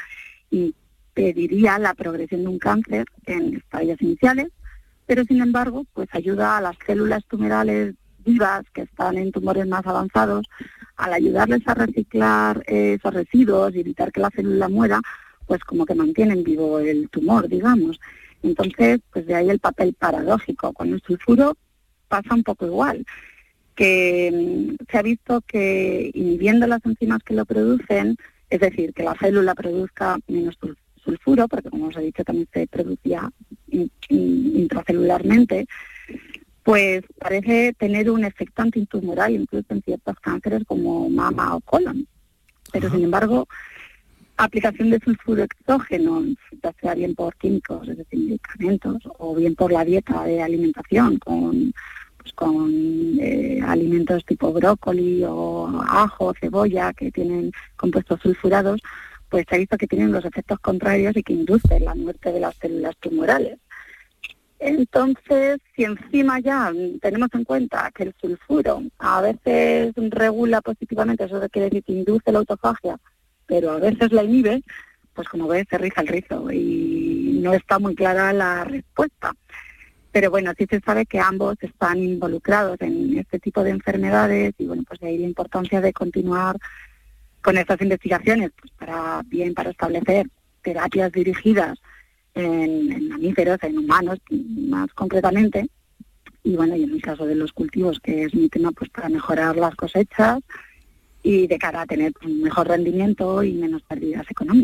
impediría 0.50 1.78
la 1.78 1.94
progresión 1.94 2.42
de 2.42 2.48
un 2.48 2.58
cáncer 2.58 3.06
en 3.26 3.56
estadios 3.56 4.00
iniciales, 4.00 4.48
pero 5.06 5.24
sin 5.24 5.40
embargo, 5.42 5.84
pues 5.92 6.08
ayuda 6.12 6.56
a 6.56 6.60
las 6.60 6.76
células 6.86 7.24
tumorales 7.26 7.94
vivas 8.24 8.64
que 8.72 8.82
están 8.82 9.18
en 9.18 9.32
tumores 9.32 9.66
más 9.66 9.86
avanzados, 9.86 10.46
al 10.96 11.12
ayudarles 11.12 11.66
a 11.66 11.74
reciclar 11.74 12.62
esos 12.66 13.12
residuos 13.12 13.74
y 13.74 13.80
evitar 13.80 14.12
que 14.12 14.20
la 14.20 14.30
célula 14.30 14.68
muera, 14.68 15.00
pues 15.46 15.64
como 15.64 15.84
que 15.84 15.94
mantienen 15.94 16.44
vivo 16.44 16.78
el 16.78 17.08
tumor, 17.08 17.48
digamos. 17.48 18.00
Entonces, 18.42 19.00
pues 19.12 19.26
de 19.26 19.34
ahí 19.34 19.50
el 19.50 19.58
papel 19.58 19.94
paradójico. 19.94 20.72
Con 20.72 20.92
el 20.92 21.02
sulfuro 21.02 21.56
pasa 22.08 22.34
un 22.34 22.44
poco 22.44 22.66
igual 22.66 23.04
que 23.74 24.30
mm, 24.32 24.84
se 24.90 24.98
ha 24.98 25.02
visto 25.02 25.40
que 25.42 26.10
inhibiendo 26.14 26.66
las 26.66 26.84
enzimas 26.84 27.22
que 27.22 27.34
lo 27.34 27.44
producen, 27.44 28.16
es 28.50 28.60
decir, 28.60 28.92
que 28.92 29.02
la 29.02 29.14
célula 29.14 29.54
produzca 29.54 30.18
menos 30.28 30.58
sulfuro, 31.02 31.48
porque 31.48 31.70
como 31.70 31.86
os 31.86 31.96
he 31.96 32.02
dicho 32.02 32.24
también 32.24 32.48
se 32.52 32.66
producía 32.66 33.30
intracelularmente, 34.08 35.66
pues 36.62 37.02
parece 37.18 37.74
tener 37.78 38.10
un 38.10 38.24
efecto 38.24 38.62
antitumoral 38.62 39.32
incluso 39.32 39.66
en 39.70 39.82
ciertos 39.82 40.20
cánceres 40.20 40.62
como 40.66 41.08
mama 41.08 41.56
o 41.56 41.60
colon. 41.60 42.06
Pero 42.72 42.90
sin 42.90 43.04
embargo, 43.04 43.48
aplicación 44.36 44.90
de 44.90 45.00
sulfuro 45.00 45.42
exógeno, 45.42 46.24
ya 46.62 46.72
sea 46.80 46.94
bien 46.94 47.14
por 47.14 47.36
químicos, 47.36 47.88
es 47.88 47.98
decir, 47.98 48.20
medicamentos, 48.20 49.02
o 49.18 49.34
bien 49.34 49.54
por 49.54 49.72
la 49.72 49.84
dieta 49.84 50.24
de 50.24 50.42
alimentación 50.42 51.18
con 51.18 51.72
pues, 52.22 52.32
con 52.34 52.70
eh, 53.20 53.60
alimentos 53.66 54.24
tipo 54.24 54.52
brócoli 54.52 55.24
o 55.24 55.82
ajo, 55.86 56.32
cebolla, 56.40 56.92
que 56.92 57.10
tienen 57.10 57.52
compuestos 57.76 58.20
sulfurados, 58.20 58.80
pues 59.28 59.46
se 59.48 59.54
ha 59.54 59.58
visto 59.58 59.78
que 59.78 59.86
tienen 59.86 60.12
los 60.12 60.24
efectos 60.24 60.58
contrarios 60.60 61.16
y 61.16 61.22
que 61.22 61.32
inducen 61.32 61.84
la 61.84 61.94
muerte 61.94 62.32
de 62.32 62.40
las 62.40 62.54
células 62.56 62.96
tumorales. 62.98 63.58
Entonces, 64.58 65.58
si 65.74 65.82
encima 65.82 66.38
ya 66.38 66.72
tenemos 67.00 67.28
en 67.32 67.44
cuenta 67.44 67.90
que 67.92 68.04
el 68.04 68.14
sulfuro 68.20 68.82
a 68.98 69.20
veces 69.20 69.92
regula 69.96 70.60
positivamente, 70.60 71.24
eso 71.24 71.40
quiere 71.50 71.68
decir 71.68 71.82
que 71.82 71.92
induce 71.92 72.30
la 72.30 72.38
autofagia, 72.38 72.96
pero 73.46 73.72
a 73.72 73.78
veces 73.78 74.12
la 74.12 74.22
inhibe, 74.22 74.62
pues 75.14 75.28
como 75.28 75.48
ves 75.48 75.66
se 75.68 75.78
riza 75.78 76.02
el 76.02 76.06
rizo 76.06 76.50
y 76.52 77.40
no 77.42 77.52
está 77.54 77.80
muy 77.80 77.96
clara 77.96 78.32
la 78.32 78.62
respuesta. 78.62 79.34
Pero 80.12 80.30
bueno, 80.30 80.52
sí 80.56 80.66
se 80.68 80.80
sabe 80.80 81.06
que 81.06 81.18
ambos 81.18 81.56
están 81.60 81.98
involucrados 81.98 82.80
en 82.80 83.18
este 83.18 83.38
tipo 83.38 83.64
de 83.64 83.70
enfermedades 83.70 84.54
y 84.58 84.66
bueno, 84.66 84.82
pues 84.86 85.00
de 85.00 85.08
ahí 85.08 85.18
la 85.18 85.26
importancia 85.26 85.80
de 85.80 85.92
continuar 85.92 86.56
con 87.40 87.56
estas 87.56 87.80
investigaciones, 87.80 88.50
pues 88.60 88.72
para 88.78 89.22
bien 89.26 89.54
para 89.54 89.70
establecer 89.70 90.28
terapias 90.62 91.10
dirigidas 91.10 91.78
en, 92.34 93.08
mamíferos, 93.08 93.58
en 93.62 93.78
humanos 93.78 94.18
más 94.30 94.92
concretamente, 94.94 95.68
y 96.44 96.56
bueno, 96.56 96.76
y 96.76 96.84
en 96.84 96.92
el 96.92 97.02
caso 97.02 97.26
de 97.26 97.34
los 97.34 97.52
cultivos, 97.52 98.00
que 98.00 98.24
es 98.24 98.34
mi 98.34 98.48
tema, 98.48 98.72
pues 98.72 98.90
para 98.90 99.08
mejorar 99.08 99.56
las 99.56 99.74
cosechas 99.76 100.40
y 101.22 101.46
de 101.46 101.58
cara 101.58 101.82
a 101.82 101.86
tener 101.86 102.12
un 102.24 102.42
mejor 102.42 102.68
rendimiento 102.68 103.42
y 103.42 103.52
menos 103.52 103.82
pérdidas 103.82 104.28
económicas. 104.28 104.61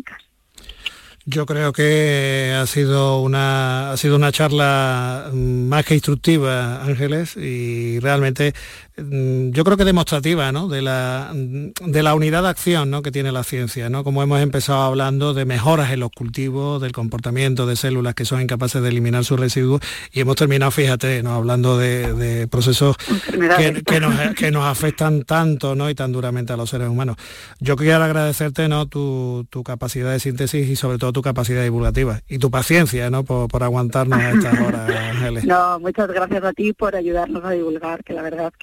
Yo 1.30 1.44
creo 1.44 1.74
que 1.74 2.56
ha 2.58 2.66
sido 2.66 3.20
una, 3.20 3.92
ha 3.92 3.96
sido 3.98 4.16
una 4.16 4.32
charla 4.32 5.30
más 5.30 5.84
que 5.84 5.92
instructiva, 5.92 6.82
Ángeles, 6.82 7.36
y 7.36 8.00
realmente 8.00 8.54
Mm, 8.54 8.87
yo 8.98 9.64
creo 9.64 9.76
que 9.76 9.84
demostrativa 9.84 10.50
¿no? 10.52 10.68
de, 10.68 10.82
la, 10.82 11.30
de 11.32 12.02
la 12.02 12.14
unidad 12.14 12.42
de 12.42 12.48
acción 12.48 12.90
¿no? 12.90 13.02
que 13.02 13.12
tiene 13.12 13.32
la 13.32 13.44
ciencia, 13.44 13.88
¿no? 13.88 14.04
como 14.04 14.22
hemos 14.22 14.40
empezado 14.40 14.82
hablando 14.82 15.34
de 15.34 15.44
mejoras 15.44 15.92
en 15.92 16.00
los 16.00 16.10
cultivos, 16.10 16.82
del 16.82 16.92
comportamiento 16.92 17.66
de 17.66 17.76
células 17.76 18.14
que 18.14 18.24
son 18.24 18.40
incapaces 18.40 18.82
de 18.82 18.88
eliminar 18.88 19.24
sus 19.24 19.38
residuos 19.38 19.80
y 20.12 20.20
hemos 20.20 20.36
terminado, 20.36 20.70
fíjate, 20.70 21.22
¿no? 21.22 21.34
hablando 21.34 21.78
de, 21.78 22.48
procesos 22.50 22.96
que, 22.96 24.00
nos, 24.00 24.34
que, 24.34 24.50
nos, 24.50 24.64
afectan 24.64 25.22
tanto 25.22 25.74
¿no? 25.74 25.88
y 25.90 25.94
tan 25.94 26.12
duramente 26.12 26.52
a 26.52 26.56
los 26.56 26.70
seres 26.70 26.88
humanos. 26.88 27.16
Yo 27.60 27.76
quiero 27.76 28.02
agradecerte 28.02 28.68
¿no? 28.68 28.86
tu, 28.86 29.46
tu 29.50 29.62
capacidad 29.62 30.10
de 30.10 30.20
síntesis 30.20 30.68
y 30.68 30.76
sobre 30.76 30.98
todo 30.98 31.12
tu 31.12 31.22
capacidad 31.22 31.62
divulgativa 31.62 32.20
y 32.28 32.38
tu 32.38 32.50
paciencia 32.50 33.10
¿no? 33.10 33.24
por, 33.24 33.48
por 33.48 33.62
aguantarnos 33.62 34.18
a 34.18 34.30
estas 34.32 34.60
horas, 34.60 34.90
Ángeles. 35.10 35.44
No, 35.44 35.78
muchas 35.78 36.08
gracias 36.08 36.42
a 36.42 36.52
ti 36.52 36.72
por 36.72 36.96
ayudarnos 36.96 37.44
a 37.44 37.50
divulgar, 37.50 38.02
que 38.02 38.12
la 38.12 38.22
verdad 38.22 38.48
es 38.48 38.56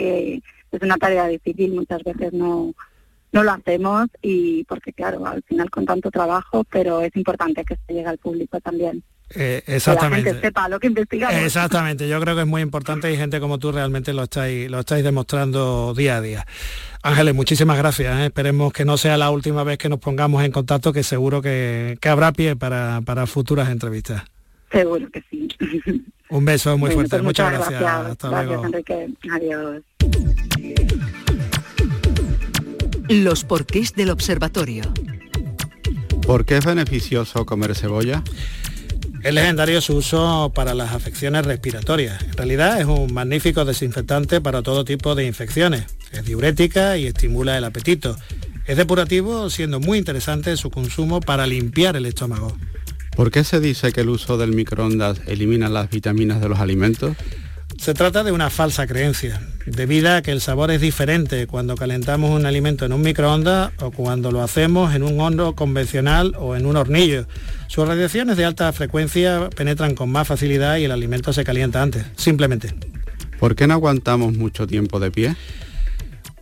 que 0.72 0.78
es 0.78 0.82
una 0.82 0.98
tarea 0.98 1.28
difícil, 1.28 1.74
muchas 1.74 2.04
veces 2.04 2.34
no, 2.34 2.74
no 3.32 3.44
lo 3.44 3.52
hacemos 3.52 4.08
y 4.22 4.64
porque 4.64 4.94
claro, 4.94 5.26
al 5.26 5.44
final 5.44 5.70
con 5.70 5.86
tanto 5.86 6.10
trabajo, 6.12 6.64
pero 6.70 7.02
es 7.02 7.16
importante 7.16 7.64
que 7.64 7.76
se 7.76 7.94
llegue 7.94 8.08
al 8.08 8.18
público 8.18 8.60
también. 8.62 9.04
Eh, 9.34 9.64
exactamente. 9.66 10.24
Que 10.24 10.30
la 10.30 10.34
gente 10.34 10.48
sepa 10.48 10.70
lo 10.70 10.80
que 10.80 10.88
investigamos. 10.88 11.36
Exactamente, 11.42 12.08
yo 12.08 12.20
creo 12.22 12.36
que 12.36 12.42
es 12.42 12.48
muy 12.48 12.62
importante 12.62 13.12
y 13.12 13.18
gente 13.18 13.40
como 13.40 13.58
tú 13.58 13.72
realmente 13.72 14.14
lo 14.14 14.24
estáis, 14.24 14.70
lo 14.70 14.80
estáis 14.80 15.04
demostrando 15.04 15.94
día 15.94 16.18
a 16.18 16.22
día. 16.22 16.46
Ángeles, 17.02 17.36
muchísimas 17.36 17.78
gracias. 17.78 18.18
¿eh? 18.20 18.26
Esperemos 18.28 18.72
que 18.72 18.86
no 18.86 18.98
sea 18.98 19.18
la 19.18 19.30
última 19.32 19.64
vez 19.64 19.78
que 19.78 19.90
nos 19.90 20.00
pongamos 20.00 20.44
en 20.44 20.52
contacto, 20.52 20.94
que 20.94 21.04
seguro 21.04 21.42
que, 21.42 21.98
habrá 22.04 22.32
pie 22.32 22.56
para, 22.56 23.02
para 23.04 23.28
futuras 23.28 23.70
entrevistas. 23.70 24.24
Seguro 24.76 25.10
que 25.10 25.24
sí. 25.32 25.48
Un 26.30 26.44
beso 26.44 26.78
muy 26.78 26.92
fuerte. 26.92 27.12
Pues 27.12 27.24
muchas, 27.24 27.54
gracias. 27.54 27.82
Hasta 27.82 28.44
luego. 28.44 28.66
Enrique. 28.66 29.08
Adiós. 29.32 29.84
Los 33.08 33.46
porqués 33.46 33.94
del 33.94 34.10
observatorio. 34.10 34.84
¿Por 36.28 36.44
qué 36.44 36.58
es 36.58 36.66
beneficioso 36.66 37.46
comer 37.46 37.74
cebolla? 37.74 38.22
Es 39.24 39.34
legendario 39.34 39.80
su 39.80 39.96
uso 39.96 40.52
para 40.54 40.74
las 40.74 40.94
afecciones 40.94 41.46
respiratorias. 41.46 42.22
En 42.24 42.34
realidad 42.34 42.82
es 42.82 42.86
un 42.86 43.14
magnífico 43.14 43.64
desinfectante 43.64 44.42
para 44.42 44.62
todo 44.62 44.84
tipo 44.84 45.16
de 45.16 45.26
infecciones. 45.26 45.86
Es 46.12 46.26
diurética 46.26 46.98
y 46.98 47.06
estimula 47.06 47.58
el 47.58 47.64
apetito. 47.64 48.18
Es 48.66 48.76
depurativo, 48.76 49.50
siendo 49.50 49.80
muy 49.80 50.00
interesante 50.00 50.58
su 50.58 50.70
consumo 50.70 51.22
para 51.22 51.48
limpiar 51.48 51.96
el 51.96 52.08
estómago. 52.08 52.58
¿Por 53.16 53.32
qué 53.32 53.46
se 53.46 53.62
dice 53.62 53.94
que 53.94 54.02
el 54.02 54.10
uso 54.10 54.38
del 54.38 54.52
microondas 54.52 55.22
elimina 55.26 55.70
las 55.70 55.90
vitaminas 55.90 56.42
de 56.42 56.50
los 56.50 56.60
alimentos? 56.60 57.16
Se 57.78 57.94
trata 57.94 58.24
de 58.24 58.34
una 58.34 58.50
falsa 58.50 58.88
creencia, 58.88 59.42
debido 59.66 60.14
a 60.14 60.22
que 60.22 60.32
el 60.32 60.42
sabor 60.42 60.70
es 60.72 60.82
diferente 60.82 61.48
cuando 61.48 61.76
calentamos 61.76 62.32
un 62.32 62.46
alimento 62.46 62.86
en 62.86 62.92
un 62.92 63.02
microondas 63.02 63.72
o 63.80 63.92
cuando 63.92 64.32
lo 64.32 64.42
hacemos 64.42 64.94
en 64.94 65.04
un 65.04 65.20
horno 65.22 65.56
convencional 65.56 66.34
o 66.38 66.58
en 66.58 66.66
un 66.66 66.76
hornillo. 66.76 67.26
Sus 67.68 67.88
radiaciones 67.88 68.36
de 68.36 68.46
alta 68.46 68.72
frecuencia 68.74 69.50
penetran 69.56 69.96
con 69.96 70.10
más 70.10 70.28
facilidad 70.28 70.78
y 70.78 70.84
el 70.84 70.92
alimento 70.92 71.32
se 71.32 71.46
calienta 71.46 71.82
antes, 71.82 72.06
simplemente. 72.18 72.74
¿Por 73.40 73.56
qué 73.56 73.66
no 73.66 73.76
aguantamos 73.76 74.34
mucho 74.34 74.68
tiempo 74.68 75.00
de 75.00 75.12
pie? 75.12 75.36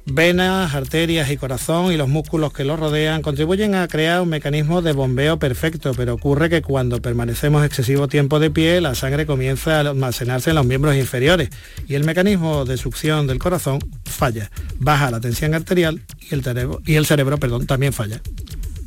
Venas, 0.06 0.76
arterias 0.76 1.32
y 1.32 1.38
corazón 1.38 1.94
y 1.94 1.98
los 1.98 2.10
músculos 2.10 2.52
que 2.52 2.66
los 2.66 2.78
rodean 2.78 3.22
contribuyen 3.22 3.74
a 3.74 3.88
crear 3.88 4.22
un 4.22 4.30
mecanismo 4.30 4.82
de 4.82 4.92
bombeo 4.92 5.39
perfecto, 5.39 5.94
pero 5.96 6.16
ocurre 6.16 6.50
que 6.50 6.62
cuando 6.62 7.02
permanecemos 7.02 7.66
excesivo 7.66 8.10
tiempo 8.10 8.39
de 8.39 8.52
pie, 8.52 8.82
la 8.82 8.96
sangre 8.96 9.26
comienza 9.26 9.78
a 9.78 9.80
almacenarse 9.80 10.50
en 10.50 10.58
los 10.58 10.66
miembros 10.66 10.96
inferiores 10.98 11.50
y 11.88 11.96
el 11.96 12.04
mecanismo 12.04 12.66
de 12.66 12.76
succión 12.76 13.28
del 13.28 13.39
corazón 13.39 13.80
falla. 14.04 14.52
Baja 14.78 15.10
la 15.10 15.22
tensión 15.22 15.54
arterial 15.54 16.02
y 16.20 16.34
el 16.34 16.44
cerebro, 16.44 16.82
y 16.86 16.96
el 16.96 17.06
cerebro 17.06 17.38
perdón, 17.38 17.66
también 17.66 17.94
falla. 17.94 18.22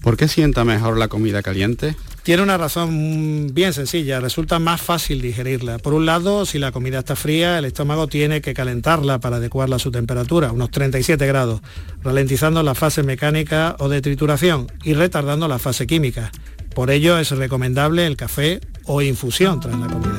¿Por 0.03 0.19
qué 0.19 0.29
sienta 0.29 0.65
mejor 0.65 0.99
la 0.99 1.09
comida 1.09 1.43
caliente? 1.43 1.97
Tiene 2.27 2.43
una 2.43 2.59
razón 2.59 3.55
bien 3.55 3.73
sencilla, 3.73 4.19
resulta 4.19 4.59
más 4.59 4.83
fácil 4.83 5.23
digerirla. 5.23 5.79
Por 5.79 5.95
un 5.95 6.07
lado, 6.07 6.45
si 6.45 6.59
la 6.59 6.73
comida 6.73 6.99
está 6.99 7.15
fría, 7.15 7.57
el 7.57 7.67
estómago 7.67 8.09
tiene 8.09 8.41
que 8.41 8.53
calentarla 8.53 9.21
para 9.21 9.37
adecuarla 9.37 9.77
a 9.77 9.79
su 9.79 9.93
temperatura, 9.93 10.51
unos 10.51 10.73
37 10.73 11.25
grados, 11.25 11.61
ralentizando 12.03 12.65
la 12.65 12.75
fase 12.75 13.05
mecánica 13.05 13.77
o 13.79 13.89
de 13.89 14.03
trituración 14.03 14.67
y 14.83 14.95
retardando 14.95 15.47
la 15.47 15.61
fase 15.61 15.87
química. 15.87 16.33
Por 16.75 16.91
ello 16.91 17.17
es 17.17 17.31
recomendable 17.31 18.09
el 18.09 18.17
café 18.17 18.59
o 18.87 19.03
infusión 19.03 19.61
tras 19.61 19.79
la 19.79 19.87
comida. 19.87 20.19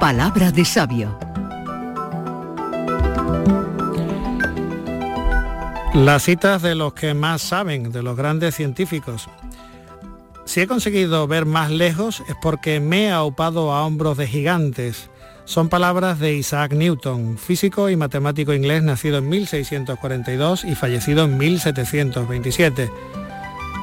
Palabra 0.00 0.50
de 0.50 0.64
sabio. 0.64 1.16
Las 5.96 6.24
citas 6.24 6.60
de 6.60 6.74
los 6.74 6.92
que 6.92 7.14
más 7.14 7.40
saben, 7.40 7.90
de 7.90 8.02
los 8.02 8.18
grandes 8.18 8.54
científicos. 8.54 9.30
Si 10.44 10.60
he 10.60 10.66
conseguido 10.66 11.26
ver 11.26 11.46
más 11.46 11.70
lejos 11.70 12.22
es 12.28 12.36
porque 12.42 12.80
me 12.80 13.06
he 13.06 13.10
aupado 13.10 13.72
a 13.72 13.84
hombros 13.84 14.18
de 14.18 14.26
gigantes. 14.26 15.08
Son 15.46 15.70
palabras 15.70 16.20
de 16.20 16.34
Isaac 16.34 16.74
Newton, 16.74 17.38
físico 17.38 17.88
y 17.88 17.96
matemático 17.96 18.52
inglés 18.52 18.82
nacido 18.82 19.18
en 19.18 19.28
1642 19.30 20.64
y 20.64 20.74
fallecido 20.74 21.24
en 21.24 21.38
1727. 21.38 22.90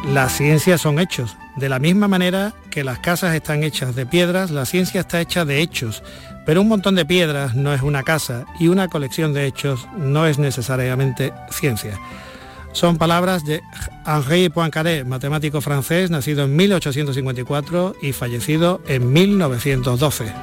Las 0.03 0.35
ciencias 0.35 0.81
son 0.81 0.99
hechos. 0.99 1.37
De 1.55 1.69
la 1.69 1.79
misma 1.79 2.07
manera 2.07 2.53
que 2.69 2.83
las 2.83 2.99
casas 2.99 3.35
están 3.35 3.63
hechas 3.63 3.95
de 3.95 4.05
piedras, 4.05 4.51
la 4.51 4.65
ciencia 4.65 5.01
está 5.01 5.21
hecha 5.21 5.45
de 5.45 5.61
hechos. 5.61 6.03
Pero 6.45 6.61
un 6.61 6.67
montón 6.67 6.95
de 6.95 7.05
piedras 7.05 7.55
no 7.55 7.73
es 7.73 7.81
una 7.81 8.03
casa 8.03 8.45
y 8.59 8.67
una 8.67 8.89
colección 8.89 9.33
de 9.33 9.45
hechos 9.45 9.87
no 9.97 10.27
es 10.27 10.39
necesariamente 10.39 11.31
ciencia. 11.51 11.97
Son 12.73 12.97
palabras 12.97 13.45
de 13.45 13.61
Henri 14.05 14.49
Poincaré, 14.49 15.03
matemático 15.03 15.61
francés, 15.61 16.09
nacido 16.09 16.43
en 16.43 16.55
1854 16.55 17.95
y 18.01 18.11
fallecido 18.11 18.81
en 18.87 19.13
1912. 19.13 20.33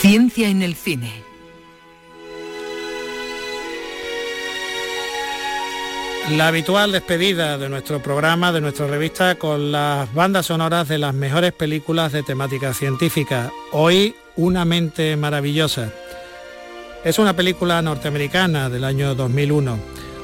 Ciencia 0.00 0.48
en 0.48 0.62
el 0.62 0.74
cine. 0.74 1.23
La 6.30 6.48
habitual 6.48 6.90
despedida 6.90 7.58
de 7.58 7.68
nuestro 7.68 8.02
programa, 8.02 8.50
de 8.50 8.62
nuestra 8.62 8.86
revista, 8.86 9.34
con 9.34 9.70
las 9.70 10.12
bandas 10.14 10.46
sonoras 10.46 10.88
de 10.88 10.96
las 10.96 11.12
mejores 11.14 11.52
películas 11.52 12.12
de 12.12 12.22
temática 12.22 12.72
científica. 12.72 13.52
Hoy, 13.72 14.16
Una 14.36 14.64
mente 14.64 15.16
maravillosa. 15.16 15.92
Es 17.04 17.18
una 17.20 17.36
película 17.36 17.80
norteamericana 17.82 18.68
del 18.68 18.82
año 18.84 19.14
2001. 19.14 19.78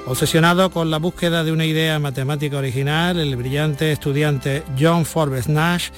Obsesionado 0.07 0.71
con 0.71 0.91
la 0.91 0.99
búsqueda 0.99 1.45
de 1.45 1.53
una 1.53 1.67
idea 1.67 1.99
matemática 1.99 2.57
original, 2.57 3.21
el 3.21 3.37
brillante 3.37 3.93
estudiante 3.93 4.65
John 4.77 5.05
Forbes 5.05 5.49
Nash 5.49 5.91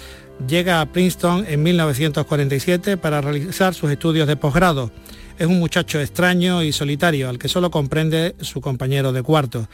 llega 0.47 0.81
a 0.81 0.87
Princeton 0.87 1.47
en 1.49 1.63
1947 1.63 2.97
para 2.97 3.21
realizar 3.21 3.73
sus 3.73 3.91
estudios 3.91 4.27
de 4.27 4.37
posgrado. 4.37 4.91
Es 5.39 5.47
un 5.47 5.59
muchacho 5.59 6.01
extraño 6.01 6.63
y 6.63 6.73
solitario 6.73 7.29
al 7.29 7.39
que 7.39 7.49
solo 7.49 7.71
comprende 7.71 8.35
su 8.41 8.61
compañero 8.61 9.13
de 9.13 9.23
cuarto. 9.23 9.69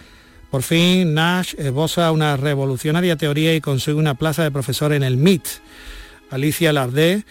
Por 0.51 0.62
fin, 0.62 1.14
Nash 1.14 1.55
esboza 1.59 2.11
una 2.11 2.37
revolucionaria 2.37 3.16
teoría 3.16 3.55
y 3.55 3.61
consigue 3.61 3.99
una 3.99 4.14
plaza 4.14 4.44
de 4.44 4.51
profesor 4.51 4.92
en 4.92 5.03
el 5.03 5.16
MIT. 5.16 5.47
Alicia 6.31 6.73
Lardé, 6.73 7.25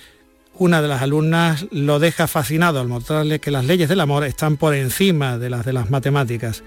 una 0.53 0.81
de 0.81 0.87
las 0.87 1.01
alumnas, 1.01 1.65
lo 1.71 1.99
deja 1.99 2.27
fascinado 2.27 2.79
al 2.79 2.87
mostrarle 2.87 3.39
que 3.39 3.51
las 3.51 3.65
leyes 3.65 3.89
del 3.89 4.01
amor 4.01 4.23
están 4.23 4.57
por 4.57 4.75
encima 4.75 5.37
de 5.37 5.49
las 5.49 5.65
de 5.65 5.73
las 5.73 5.89
matemáticas. 5.89 6.63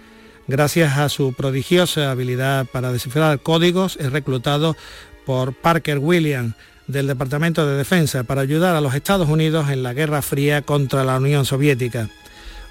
Gracias 0.49 0.99
a 0.99 1.09
su 1.09 1.33
prodigiosa 1.33 2.11
habilidad 2.11 2.67
para 2.67 2.93
descifrar 2.93 3.41
códigos, 3.41 3.97
es 4.01 4.11
reclutado 4.11 4.77
por 5.25 5.55
Parker 5.55 5.99
Williams 5.99 6.55
del 6.91 7.07
Departamento 7.07 7.67
de 7.67 7.77
Defensa 7.77 8.25
para 8.25 8.41
ayudar 8.41 8.77
a 8.77 8.81
los 8.81 8.95
Estados 8.95 9.29
Unidos 9.29 9.71
en 9.71 9.83
la 9.83 9.93
Guerra 9.93 10.23
Fría 10.23 10.63
contra 10.63 11.05
la 11.05 11.17
Unión 11.17 11.45
Soviética. 11.45 12.09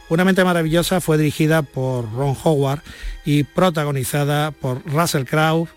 Una 0.10 0.26
mente 0.26 0.44
maravillosa 0.44 1.02
fue 1.02 1.18
dirigida 1.18 1.62
por 1.62 2.12
Ron 2.12 2.36
Howard 2.44 2.82
y 3.26 3.44
protagonizada 3.44 4.52
por 4.52 4.84
Russell 4.86 5.26
Crowe, 5.26 5.68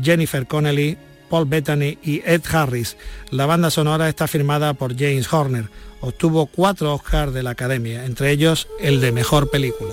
Jennifer 0.00 0.46
Connelly, 0.46 0.96
Paul 1.28 1.46
Bettany 1.46 1.98
y 2.02 2.22
Ed 2.24 2.42
Harris. 2.52 2.96
La 3.30 3.46
banda 3.46 3.70
sonora 3.70 4.08
está 4.08 4.28
firmada 4.28 4.74
por 4.74 4.96
James 4.96 5.32
Horner. 5.32 5.68
Obtuvo 6.00 6.46
cuatro 6.46 6.94
Oscars 6.94 7.32
de 7.32 7.42
la 7.42 7.50
Academia, 7.50 8.04
entre 8.04 8.30
ellos 8.30 8.68
el 8.80 9.00
de 9.00 9.12
Mejor 9.12 9.50
Película. 9.50 9.92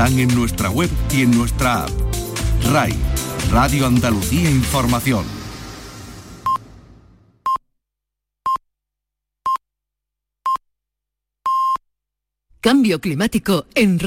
Están 0.00 0.18
en 0.18 0.34
nuestra 0.34 0.70
web 0.70 0.88
y 1.12 1.20
en 1.20 1.30
nuestra 1.30 1.84
app. 1.84 1.90
RAI, 2.72 2.94
Radio 3.50 3.86
Andalucía 3.86 4.50
Información. 4.50 5.26
Cambio 12.62 12.98
climático 13.02 13.66
en 13.74 13.98